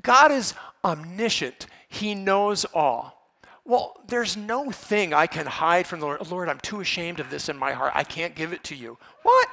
God 0.03 0.31
is 0.33 0.55
omniscient, 0.85 1.67
He 1.89 2.15
knows 2.15 2.65
all. 2.67 3.19
Well, 3.65 4.01
there's 4.07 4.37
no 4.37 4.71
thing 4.71 5.13
I 5.13 5.27
can 5.27 5.47
hide 5.47 5.87
from 5.87 6.01
the 6.01 6.07
Lord. 6.07 6.31
Lord, 6.31 6.49
I'm 6.49 6.61
too 6.61 6.81
ashamed 6.81 7.21
of 7.21 7.29
this 7.29 7.51
in 7.51 7.59
my 7.59 7.73
heart. 7.73 7.93
I 7.95 8.03
can't 8.03 8.35
give 8.35 8.55
it 8.55 8.65
to 8.65 8.75
you. 8.75 8.97
What? 9.23 9.49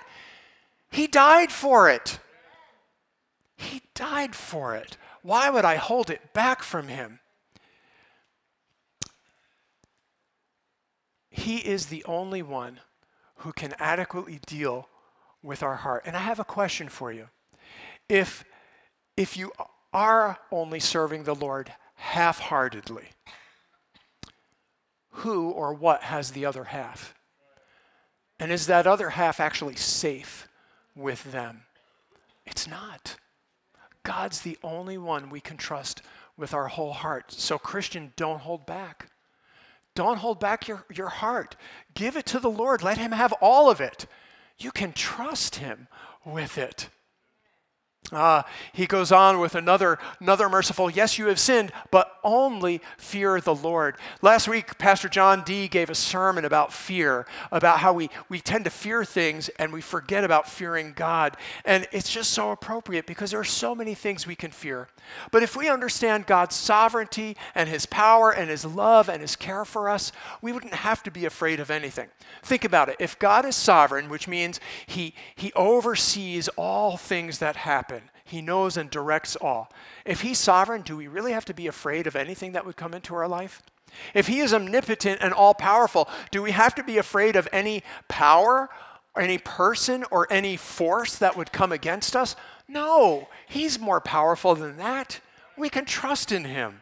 He 0.89 1.07
died 1.07 1.51
for 1.51 1.89
it. 1.89 2.19
He 3.57 3.81
died 3.93 4.33
for 4.33 4.75
it. 4.75 4.95
Why 5.21 5.49
would 5.49 5.65
I 5.65 5.75
hold 5.75 6.09
it 6.09 6.33
back 6.33 6.63
from 6.63 6.87
him? 6.87 7.19
He 11.29 11.57
is 11.57 11.87
the 11.87 12.05
only 12.05 12.41
one 12.41 12.79
who 13.37 13.53
can 13.53 13.73
adequately 13.79 14.39
deal 14.45 14.87
with 15.43 15.61
our 15.61 15.75
heart. 15.75 16.03
And 16.05 16.15
I 16.15 16.19
have 16.19 16.39
a 16.39 16.45
question 16.45 16.89
for 16.89 17.11
you. 17.11 17.27
If, 18.09 18.43
if 19.15 19.37
you 19.37 19.51
are 19.93 20.39
only 20.51 20.79
serving 20.79 21.23
the 21.23 21.35
Lord 21.35 21.71
half 21.95 22.39
heartedly, 22.39 23.09
who 25.09 25.49
or 25.51 25.73
what 25.73 26.03
has 26.03 26.31
the 26.31 26.45
other 26.45 26.65
half? 26.65 27.13
And 28.39 28.51
is 28.51 28.67
that 28.67 28.85
other 28.85 29.11
half 29.11 29.39
actually 29.39 29.75
safe 29.75 30.47
with 30.95 31.31
them? 31.31 31.61
It's 32.45 32.67
not. 32.67 33.15
God's 34.03 34.41
the 34.41 34.57
only 34.63 34.97
one 34.97 35.29
we 35.29 35.39
can 35.39 35.57
trust 35.57 36.01
with 36.37 36.53
our 36.53 36.67
whole 36.67 36.93
heart. 36.93 37.31
So, 37.31 37.57
Christian, 37.57 38.13
don't 38.15 38.41
hold 38.41 38.65
back. 38.65 39.09
Don't 39.95 40.17
hold 40.17 40.39
back 40.39 40.67
your, 40.67 40.85
your 40.93 41.07
heart. 41.07 41.55
Give 41.93 42.15
it 42.17 42.25
to 42.27 42.39
the 42.39 42.49
Lord. 42.49 42.83
Let 42.83 42.97
Him 42.97 43.13
have 43.13 43.33
all 43.41 43.71
of 43.71 43.81
it. 43.81 44.05
You 44.57 44.71
can 44.71 44.93
trust 44.93 45.55
Him 45.55 45.87
with 46.25 46.57
it. 46.57 46.89
Uh, 48.11 48.43
he 48.71 48.85
goes 48.85 49.11
on 49.11 49.39
with 49.39 49.55
another, 49.55 49.97
another 50.19 50.47
merciful, 50.47 50.89
yes, 50.89 51.17
you 51.17 51.25
have 51.27 51.39
sinned, 51.39 51.71
but 51.89 52.19
only 52.23 52.81
fear 52.97 53.41
the 53.41 53.55
Lord. 53.55 53.97
Last 54.21 54.47
week, 54.47 54.77
Pastor 54.77 55.09
John 55.09 55.43
D 55.43 55.67
gave 55.67 55.89
a 55.89 55.95
sermon 55.95 56.45
about 56.45 56.71
fear, 56.71 57.25
about 57.51 57.79
how 57.79 57.93
we, 57.93 58.09
we 58.29 58.39
tend 58.39 58.65
to 58.65 58.69
fear 58.69 59.03
things 59.03 59.49
and 59.57 59.73
we 59.73 59.81
forget 59.81 60.23
about 60.23 60.47
fearing 60.47 60.93
God. 60.95 61.35
And 61.65 61.87
it's 61.91 62.11
just 62.11 62.31
so 62.31 62.51
appropriate 62.51 63.07
because 63.07 63.31
there 63.31 63.39
are 63.39 63.43
so 63.43 63.73
many 63.73 63.95
things 63.95 64.27
we 64.27 64.35
can 64.35 64.51
fear. 64.51 64.87
But 65.31 65.43
if 65.43 65.55
we 65.55 65.69
understand 65.69 66.27
God's 66.27 66.55
sovereignty 66.55 67.35
and 67.55 67.67
his 67.67 67.85
power 67.85 68.31
and 68.31 68.49
his 68.49 68.65
love 68.65 69.09
and 69.09 69.21
his 69.21 69.35
care 69.35 69.65
for 69.65 69.89
us, 69.89 70.11
we 70.41 70.51
wouldn't 70.51 70.73
have 70.73 71.01
to 71.03 71.11
be 71.11 71.25
afraid 71.25 71.59
of 71.59 71.71
anything. 71.71 72.07
Think 72.43 72.63
about 72.65 72.89
it. 72.89 72.97
If 72.99 73.17
God 73.17 73.45
is 73.45 73.55
sovereign, 73.55 74.09
which 74.09 74.27
means 74.27 74.59
he, 74.85 75.13
he 75.35 75.51
oversees 75.53 76.47
all 76.49 76.97
things 76.97 77.39
that 77.39 77.55
happen, 77.55 77.94
he 78.25 78.41
knows 78.41 78.75
and 78.75 78.89
directs 78.89 79.35
all. 79.35 79.71
If 80.03 80.21
He's 80.21 80.39
sovereign, 80.39 80.81
do 80.81 80.97
we 80.97 81.07
really 81.07 81.31
have 81.31 81.45
to 81.45 81.53
be 81.53 81.67
afraid 81.67 82.07
of 82.07 82.15
anything 82.15 82.53
that 82.53 82.65
would 82.65 82.75
come 82.75 82.95
into 82.95 83.13
our 83.13 83.27
life? 83.27 83.61
If 84.15 84.27
He 84.27 84.39
is 84.39 84.53
omnipotent 84.53 85.21
and 85.21 85.31
all 85.31 85.53
powerful, 85.53 86.09
do 86.31 86.41
we 86.41 86.51
have 86.51 86.73
to 86.75 86.83
be 86.83 86.97
afraid 86.97 87.35
of 87.35 87.47
any 87.53 87.83
power, 88.07 88.69
or 89.15 89.21
any 89.21 89.37
person, 89.37 90.03
or 90.09 90.27
any 90.31 90.57
force 90.57 91.15
that 91.17 91.37
would 91.37 91.51
come 91.51 91.71
against 91.71 92.15
us? 92.15 92.35
No, 92.67 93.29
He's 93.47 93.79
more 93.79 94.01
powerful 94.01 94.55
than 94.55 94.77
that. 94.77 95.19
We 95.55 95.69
can 95.69 95.85
trust 95.85 96.31
in 96.31 96.45
Him. 96.45 96.81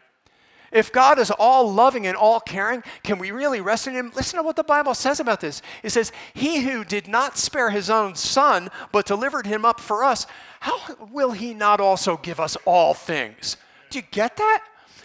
If 0.74 0.90
God 0.90 1.20
is 1.20 1.30
all 1.30 1.72
loving 1.72 2.04
and 2.08 2.16
all 2.16 2.40
caring, 2.40 2.82
can 3.04 3.20
we 3.20 3.30
really 3.30 3.60
rest 3.60 3.86
in 3.86 3.94
Him? 3.94 4.10
Listen 4.16 4.38
to 4.38 4.42
what 4.42 4.56
the 4.56 4.64
Bible 4.64 4.92
says 4.92 5.20
about 5.20 5.40
this. 5.40 5.62
It 5.84 5.90
says, 5.90 6.10
He 6.34 6.62
who 6.62 6.84
did 6.84 7.06
not 7.06 7.38
spare 7.38 7.70
His 7.70 7.88
own 7.88 8.16
Son, 8.16 8.68
but 8.90 9.06
delivered 9.06 9.46
Him 9.46 9.64
up 9.64 9.78
for 9.78 10.02
us, 10.02 10.26
how 10.58 10.80
will 11.12 11.30
He 11.30 11.54
not 11.54 11.80
also 11.80 12.16
give 12.16 12.40
us 12.40 12.56
all 12.66 12.92
things? 12.92 13.56
Do 13.88 14.00
you 14.00 14.04
get 14.10 14.36
that? 14.36 14.64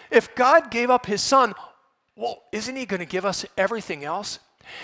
If 0.09 0.33
God 0.33 0.71
gave 0.71 0.89
up 0.89 1.05
His 1.05 1.21
Son, 1.21 1.53
well, 2.15 2.41
isn't 2.51 2.75
He 2.75 2.87
going 2.87 2.99
to 2.99 3.05
give 3.05 3.23
us 3.23 3.45
everything 3.55 4.03
else? 4.03 4.39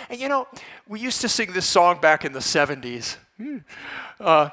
And 0.07 0.21
you 0.21 0.29
know, 0.29 0.47
we 0.87 0.99
used 0.99 1.19
to 1.21 1.29
sing 1.29 1.51
this 1.51 1.65
song 1.65 1.99
back 1.99 2.25
in 2.25 2.31
the 2.31 2.39
70s. 2.39 3.17
Hmm. 3.37 3.57
Uh, 4.19 4.49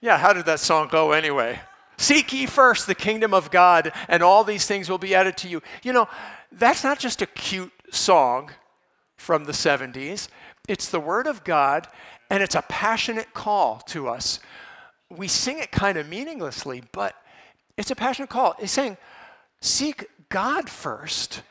yeah, 0.00 0.18
how 0.18 0.32
did 0.32 0.46
that 0.46 0.60
song 0.60 0.86
go 0.88 1.10
anyway? 1.10 1.58
Seek 2.00 2.32
ye 2.32 2.46
first 2.46 2.86
the 2.86 2.94
kingdom 2.94 3.34
of 3.34 3.50
God, 3.50 3.92
and 4.08 4.22
all 4.22 4.42
these 4.42 4.66
things 4.66 4.88
will 4.88 4.96
be 4.96 5.14
added 5.14 5.36
to 5.36 5.48
you. 5.48 5.60
You 5.82 5.92
know, 5.92 6.08
that's 6.50 6.82
not 6.82 6.98
just 6.98 7.20
a 7.20 7.26
cute 7.26 7.74
song 7.90 8.52
from 9.18 9.44
the 9.44 9.52
70s, 9.52 10.28
it's 10.66 10.88
the 10.88 10.98
Word 10.98 11.26
of 11.26 11.44
God, 11.44 11.88
and 12.30 12.42
it's 12.42 12.54
a 12.54 12.62
passionate 12.62 13.34
call 13.34 13.80
to 13.88 14.08
us. 14.08 14.40
We 15.10 15.28
sing 15.28 15.58
it 15.58 15.72
kind 15.72 15.98
of 15.98 16.08
meaninglessly, 16.08 16.84
but 16.90 17.14
it's 17.76 17.90
a 17.90 17.96
passionate 17.96 18.30
call. 18.30 18.54
It's 18.58 18.72
saying, 18.72 18.96
seek 19.60 20.06
God 20.30 20.70
first, 20.70 21.42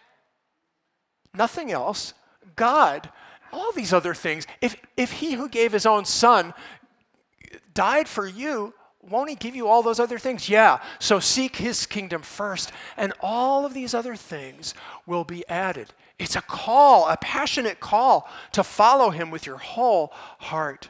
nothing 1.32 1.72
else. 1.72 2.16
God, 2.56 3.12
all 3.54 3.72
these 3.72 3.94
other 3.94 4.16
things. 4.16 4.48
If, 4.62 4.76
if 4.98 5.12
He 5.12 5.34
who 5.34 5.48
gave 5.48 5.74
His 5.74 5.86
own 5.86 6.06
Son 6.06 6.56
died 7.76 8.08
for 8.08 8.26
you, 8.26 8.74
won't 9.02 9.30
he 9.30 9.36
give 9.36 9.56
you 9.56 9.68
all 9.68 9.82
those 9.82 10.00
other 10.00 10.20
things? 10.20 10.50
Yeah. 10.50 10.80
So 11.00 11.20
seek 11.20 11.56
his 11.56 11.86
kingdom 11.86 12.22
first, 12.22 12.72
and 12.98 13.14
all 13.22 13.66
of 13.66 13.74
these 13.74 13.94
other 13.94 14.16
things 14.16 14.74
will 15.06 15.24
be 15.24 15.48
added. 15.48 15.94
It's 16.18 16.36
a 16.36 16.42
call, 16.42 17.08
a 17.08 17.18
passionate 17.18 17.80
call 17.80 18.30
to 18.52 18.64
follow 18.64 19.10
him 19.10 19.32
with 19.32 19.46
your 19.46 19.58
whole 19.58 20.12
heart. 20.40 20.90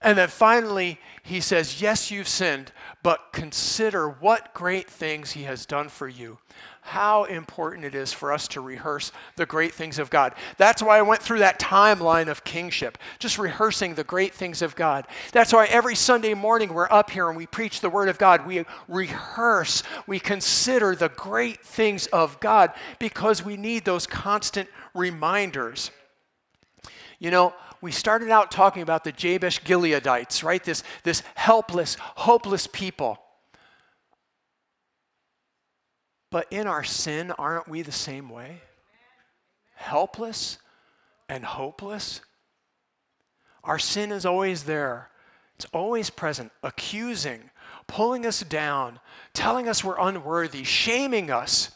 And 0.00 0.16
then 0.16 0.28
finally, 0.28 1.00
he 1.24 1.40
says, 1.40 1.82
Yes, 1.82 2.10
you've 2.10 2.28
sinned, 2.28 2.70
but 3.02 3.32
consider 3.32 4.08
what 4.08 4.54
great 4.54 4.88
things 4.88 5.32
he 5.32 5.44
has 5.44 5.66
done 5.66 5.88
for 5.88 6.06
you 6.06 6.38
how 6.86 7.24
important 7.24 7.84
it 7.84 7.94
is 7.94 8.12
for 8.12 8.32
us 8.32 8.48
to 8.48 8.60
rehearse 8.60 9.12
the 9.36 9.46
great 9.46 9.74
things 9.74 9.98
of 9.98 10.10
God. 10.10 10.34
That's 10.56 10.82
why 10.82 10.98
I 10.98 11.02
went 11.02 11.22
through 11.22 11.40
that 11.40 11.58
timeline 11.58 12.28
of 12.28 12.44
kingship, 12.44 12.98
just 13.18 13.38
rehearsing 13.38 13.94
the 13.94 14.04
great 14.04 14.32
things 14.32 14.62
of 14.62 14.76
God. 14.76 15.06
That's 15.32 15.52
why 15.52 15.66
every 15.66 15.94
Sunday 15.94 16.34
morning 16.34 16.72
we're 16.72 16.90
up 16.90 17.10
here 17.10 17.28
and 17.28 17.36
we 17.36 17.46
preach 17.46 17.80
the 17.80 17.90
Word 17.90 18.08
of 18.08 18.18
God. 18.18 18.46
We 18.46 18.64
rehearse, 18.88 19.82
we 20.06 20.18
consider 20.18 20.94
the 20.94 21.10
great 21.10 21.60
things 21.64 22.06
of 22.08 22.40
God 22.40 22.72
because 22.98 23.44
we 23.44 23.56
need 23.56 23.84
those 23.84 24.06
constant 24.06 24.68
reminders. 24.94 25.90
You 27.18 27.30
know, 27.30 27.54
we 27.80 27.92
started 27.92 28.30
out 28.30 28.50
talking 28.50 28.82
about 28.82 29.04
the 29.04 29.12
Jabesh 29.12 29.62
Gileadites, 29.62 30.42
right? 30.42 30.62
This, 30.62 30.82
this 31.02 31.22
helpless, 31.34 31.96
hopeless 32.00 32.66
people. 32.66 33.18
But 36.30 36.46
in 36.50 36.66
our 36.66 36.84
sin, 36.84 37.30
aren't 37.32 37.68
we 37.68 37.82
the 37.82 37.92
same 37.92 38.28
way? 38.28 38.62
Helpless 39.74 40.58
and 41.28 41.44
hopeless? 41.44 42.20
Our 43.64 43.78
sin 43.78 44.12
is 44.12 44.24
always 44.24 44.64
there, 44.64 45.10
it's 45.56 45.66
always 45.72 46.10
present, 46.10 46.52
accusing, 46.62 47.50
pulling 47.86 48.26
us 48.26 48.40
down, 48.40 49.00
telling 49.32 49.68
us 49.68 49.82
we're 49.82 49.98
unworthy, 49.98 50.64
shaming 50.64 51.30
us. 51.30 51.70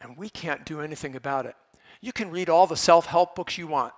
And 0.00 0.16
we 0.16 0.28
can't 0.28 0.64
do 0.64 0.80
anything 0.80 1.16
about 1.16 1.46
it. 1.46 1.56
You 2.00 2.12
can 2.12 2.30
read 2.30 2.48
all 2.48 2.66
the 2.66 2.76
self 2.76 3.06
help 3.06 3.34
books 3.34 3.58
you 3.58 3.66
want, 3.66 3.92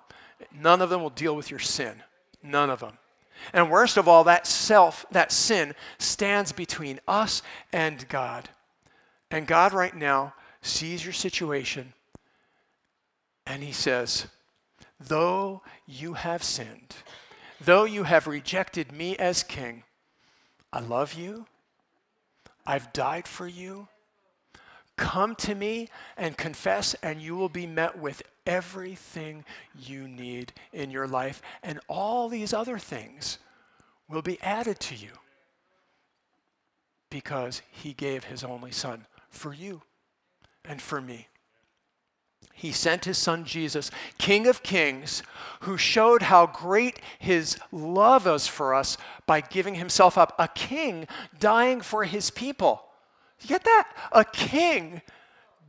none 0.53 0.81
of 0.81 0.91
them 0.91 1.03
will 1.03 1.11
deal 1.11 1.37
with 1.37 1.51
your 1.51 1.61
sin. 1.61 2.03
None 2.43 2.71
of 2.71 2.81
them. 2.81 2.99
And 3.53 3.71
worst 3.71 3.97
of 3.97 4.09
all, 4.09 4.25
that 4.25 4.47
self, 4.47 5.07
that 5.11 5.33
sin, 5.33 5.75
stands 5.99 6.53
between 6.53 7.01
us 7.07 7.43
and 7.73 8.09
God. 8.09 8.49
And 9.31 9.47
God, 9.47 9.73
right 9.73 9.95
now, 9.95 10.35
sees 10.63 11.05
your 11.05 11.13
situation 11.13 11.93
and 13.47 13.63
He 13.63 13.73
says, 13.73 14.27
Though 15.01 15.63
you 15.87 16.15
have 16.15 16.43
sinned, 16.43 16.97
though 17.61 17.85
you 17.85 18.05
have 18.05 18.27
rejected 18.27 18.93
me 18.93 19.17
as 19.17 19.43
king, 19.43 19.85
I 20.73 20.81
love 20.81 21.15
you. 21.15 21.47
I've 22.67 22.93
died 22.93 23.27
for 23.27 23.47
you. 23.47 23.89
Come 24.97 25.35
to 25.37 25.55
me 25.55 25.89
and 26.17 26.37
confess, 26.37 26.95
and 27.03 27.23
you 27.23 27.37
will 27.37 27.49
be 27.49 27.67
met 27.67 27.97
with 27.97 28.23
everything 28.47 29.45
you 29.79 30.09
need 30.09 30.53
in 30.73 30.91
your 30.91 31.07
life, 31.07 31.41
and 31.63 31.79
all 31.87 32.29
these 32.29 32.53
other 32.53 32.79
things 32.79 33.39
will 34.09 34.23
be 34.23 34.41
added 34.43 34.81
to 34.81 34.97
you 34.97 35.11
because 37.11 37.63
he 37.71 37.93
gave 37.93 38.25
his 38.25 38.43
only 38.43 38.73
son 38.73 39.07
for 39.31 39.53
you 39.53 39.83
and 40.65 40.81
for 40.81 41.01
me. 41.01 41.29
He 42.59 42.73
sent 42.73 43.05
his 43.05 43.19
son 43.19 43.45
Jesus, 43.45 43.89
King 44.19 44.49
of 44.49 44.65
Kings, 44.65 45.23
who 45.61 45.77
showed 45.77 46.23
how 46.23 46.47
great 46.47 46.99
his 47.21 47.57
love 47.71 48.27
is 48.27 48.49
for 48.49 48.75
us 48.75 48.99
by 49.27 49.41
giving 49.41 49.77
himself 49.77 50.19
up. 50.19 50.35
A 50.41 50.49
king 50.49 51.07
dying 51.39 51.81
for 51.81 52.03
his 52.03 52.31
people. 52.31 52.83
You 53.41 53.49
get 53.49 53.63
that? 53.63 53.89
A 54.11 54.25
king 54.25 55.03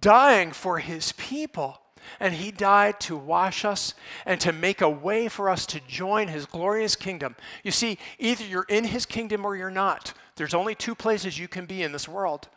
dying 0.02 0.52
for 0.52 0.80
his 0.80 1.12
people. 1.12 1.80
And 2.20 2.34
he 2.34 2.50
died 2.50 3.00
to 3.02 3.16
wash 3.16 3.66
us 3.66 3.94
and 4.26 4.42
to 4.42 4.52
make 4.52 4.82
a 4.82 4.90
way 4.90 5.28
for 5.28 5.48
us 5.48 5.68
to 5.68 5.82
join 5.88 6.28
his 6.28 6.48
glorious 6.48 6.96
kingdom. 6.96 7.36
You 7.64 7.70
see, 7.70 8.00
either 8.18 8.44
you're 8.44 8.66
in 8.68 8.86
his 8.86 9.06
kingdom 9.06 9.46
or 9.46 9.56
you're 9.56 9.70
not. 9.70 10.14
There's 10.38 10.56
only 10.56 10.74
two 10.74 10.96
places 10.96 11.38
you 11.38 11.48
can 11.48 11.68
be 11.68 11.84
in 11.84 11.92
this 11.92 12.08
world 12.08 12.48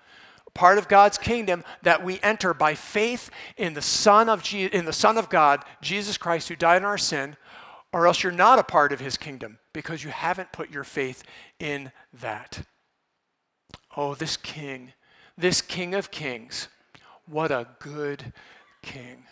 part 0.54 0.78
of 0.78 0.88
God's 0.88 1.18
kingdom 1.18 1.64
that 1.82 2.04
we 2.04 2.20
enter 2.22 2.52
by 2.52 2.74
faith 2.74 3.30
in 3.56 3.74
the 3.74 3.82
Son 3.82 4.28
of 4.28 4.42
Je- 4.42 4.66
in 4.66 4.84
the 4.84 4.92
Son 4.92 5.16
of 5.16 5.28
God, 5.28 5.64
Jesus 5.80 6.16
Christ, 6.16 6.48
who 6.48 6.56
died 6.56 6.78
in 6.78 6.84
our 6.84 6.98
sin, 6.98 7.36
or 7.92 8.06
else 8.06 8.22
you're 8.22 8.32
not 8.32 8.58
a 8.58 8.64
part 8.64 8.92
of 8.92 9.00
His 9.00 9.16
kingdom 9.16 9.58
because 9.72 10.04
you 10.04 10.10
haven't 10.10 10.52
put 10.52 10.70
your 10.70 10.84
faith 10.84 11.22
in 11.58 11.92
that. 12.12 12.66
Oh, 13.96 14.14
this 14.14 14.36
King, 14.36 14.92
this 15.36 15.60
King 15.60 15.94
of 15.94 16.10
Kings, 16.10 16.68
what 17.26 17.50
a 17.50 17.68
good 17.78 18.32
King! 18.82 19.24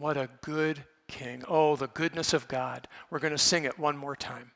What 0.00 0.16
a 0.16 0.30
good 0.40 0.84
King. 1.08 1.44
Oh, 1.46 1.76
the 1.76 1.88
goodness 1.88 2.32
of 2.32 2.48
God. 2.48 2.88
We're 3.10 3.18
going 3.18 3.34
to 3.34 3.38
sing 3.38 3.64
it 3.64 3.78
one 3.78 3.98
more 3.98 4.16
time. 4.16 4.52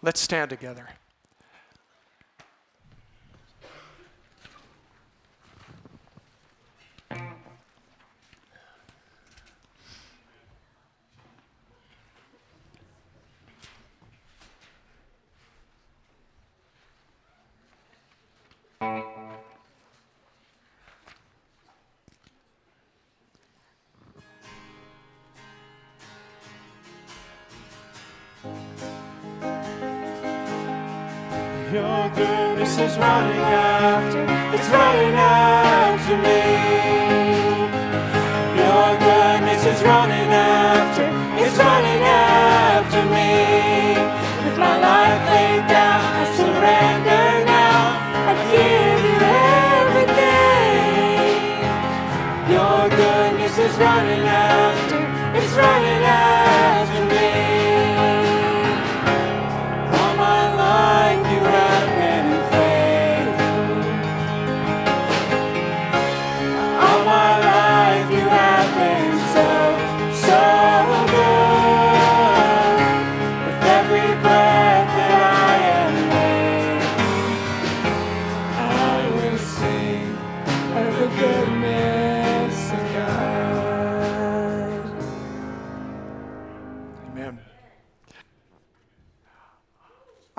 Let's 0.00 0.20
stand 0.20 0.50
together. 0.50 0.88
Your 31.74 32.08
goodness 32.10 32.78
is 32.78 32.96
running 32.98 33.40
after, 33.40 34.22
it's 34.54 34.68
running 34.68 35.14
after 35.16 36.16
me. 36.22 36.40
Your 38.62 38.90
goodness 39.02 39.66
is 39.66 39.82
running 39.82 40.30
after, 40.30 41.06
it's 41.42 41.58
running 41.58 41.93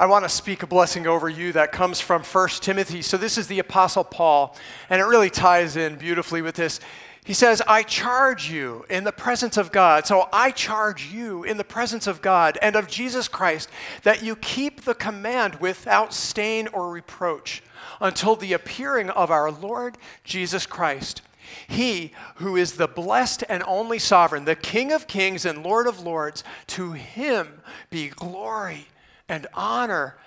I 0.06 0.08
want 0.08 0.24
to 0.24 0.30
speak 0.30 0.62
a 0.62 0.68
blessing 0.68 1.08
over 1.08 1.28
you 1.28 1.52
that 1.54 1.72
comes 1.72 2.00
from 2.00 2.22
1 2.22 2.50
Timothy. 2.62 3.02
So, 3.02 3.18
this 3.18 3.40
is 3.40 3.48
the 3.48 3.58
Apostle 3.58 4.04
Paul, 4.04 4.56
and 4.88 5.02
it 5.02 5.06
really 5.06 5.32
ties 5.32 5.78
in 5.78 5.96
beautifully 5.96 6.44
with 6.44 6.54
this. 6.54 6.80
He 7.24 7.34
says, 7.34 7.60
I 7.68 7.82
charge 7.82 8.48
you 8.48 8.86
in 8.88 9.04
the 9.04 9.12
presence 9.12 9.58
of 9.58 9.72
God. 9.72 10.06
So, 10.06 10.30
I 10.32 10.52
charge 10.52 11.08
you 11.08 11.44
in 11.44 11.58
the 11.58 11.64
presence 11.64 12.06
of 12.06 12.22
God 12.22 12.60
and 12.62 12.76
of 12.76 12.88
Jesus 12.88 13.28
Christ 13.28 13.68
that 14.04 14.22
you 14.22 14.36
keep 14.36 14.82
the 14.82 14.94
command 14.94 15.56
without 15.56 16.14
stain 16.14 16.68
or 16.68 16.92
reproach 16.92 17.64
until 18.00 18.36
the 18.36 18.54
appearing 18.54 19.10
of 19.10 19.32
our 19.32 19.50
Lord 19.50 19.98
Jesus 20.24 20.68
Christ. 20.68 21.24
He 21.68 22.12
who 22.36 22.56
is 22.56 22.74
the 22.74 22.88
blessed 22.88 23.44
and 23.50 23.64
only 23.66 23.98
sovereign, 23.98 24.46
the 24.46 24.56
King 24.56 24.92
of 24.92 25.08
kings 25.08 25.46
and 25.46 25.64
Lord 25.64 25.88
of 25.88 26.00
lords, 26.00 26.44
to 26.68 26.92
him 26.92 27.64
be 27.90 28.10
glory 28.10 28.86
and 29.28 29.48
honor 29.54 30.18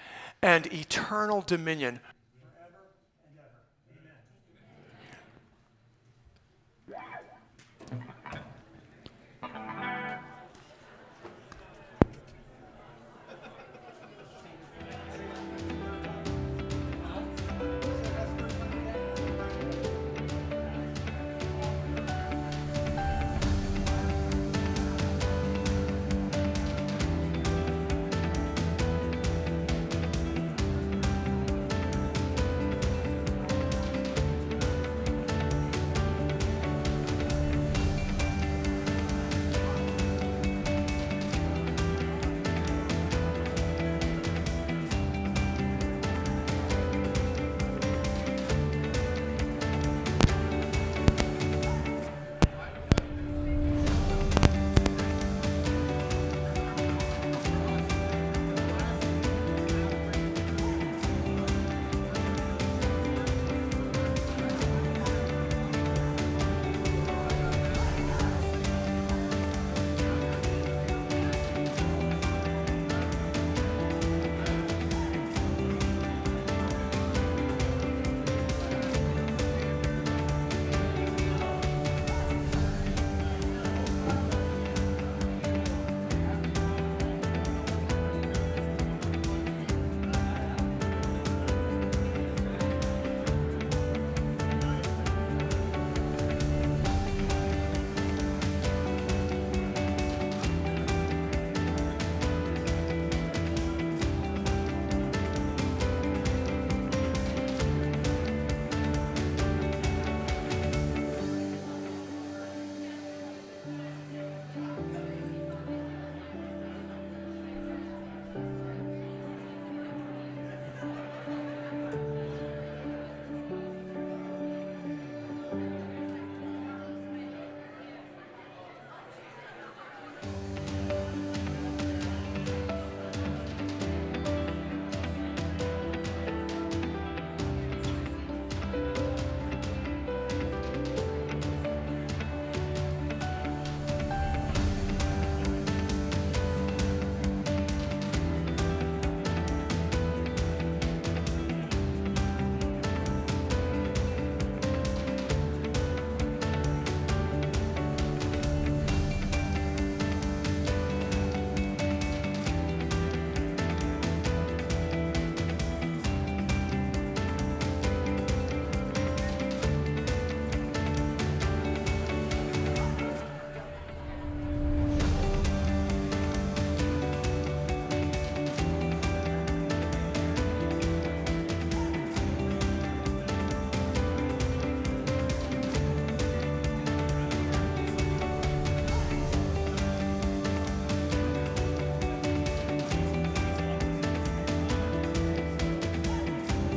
and 0.42 0.72
eternal 0.72 1.40
dominion 1.42 2.01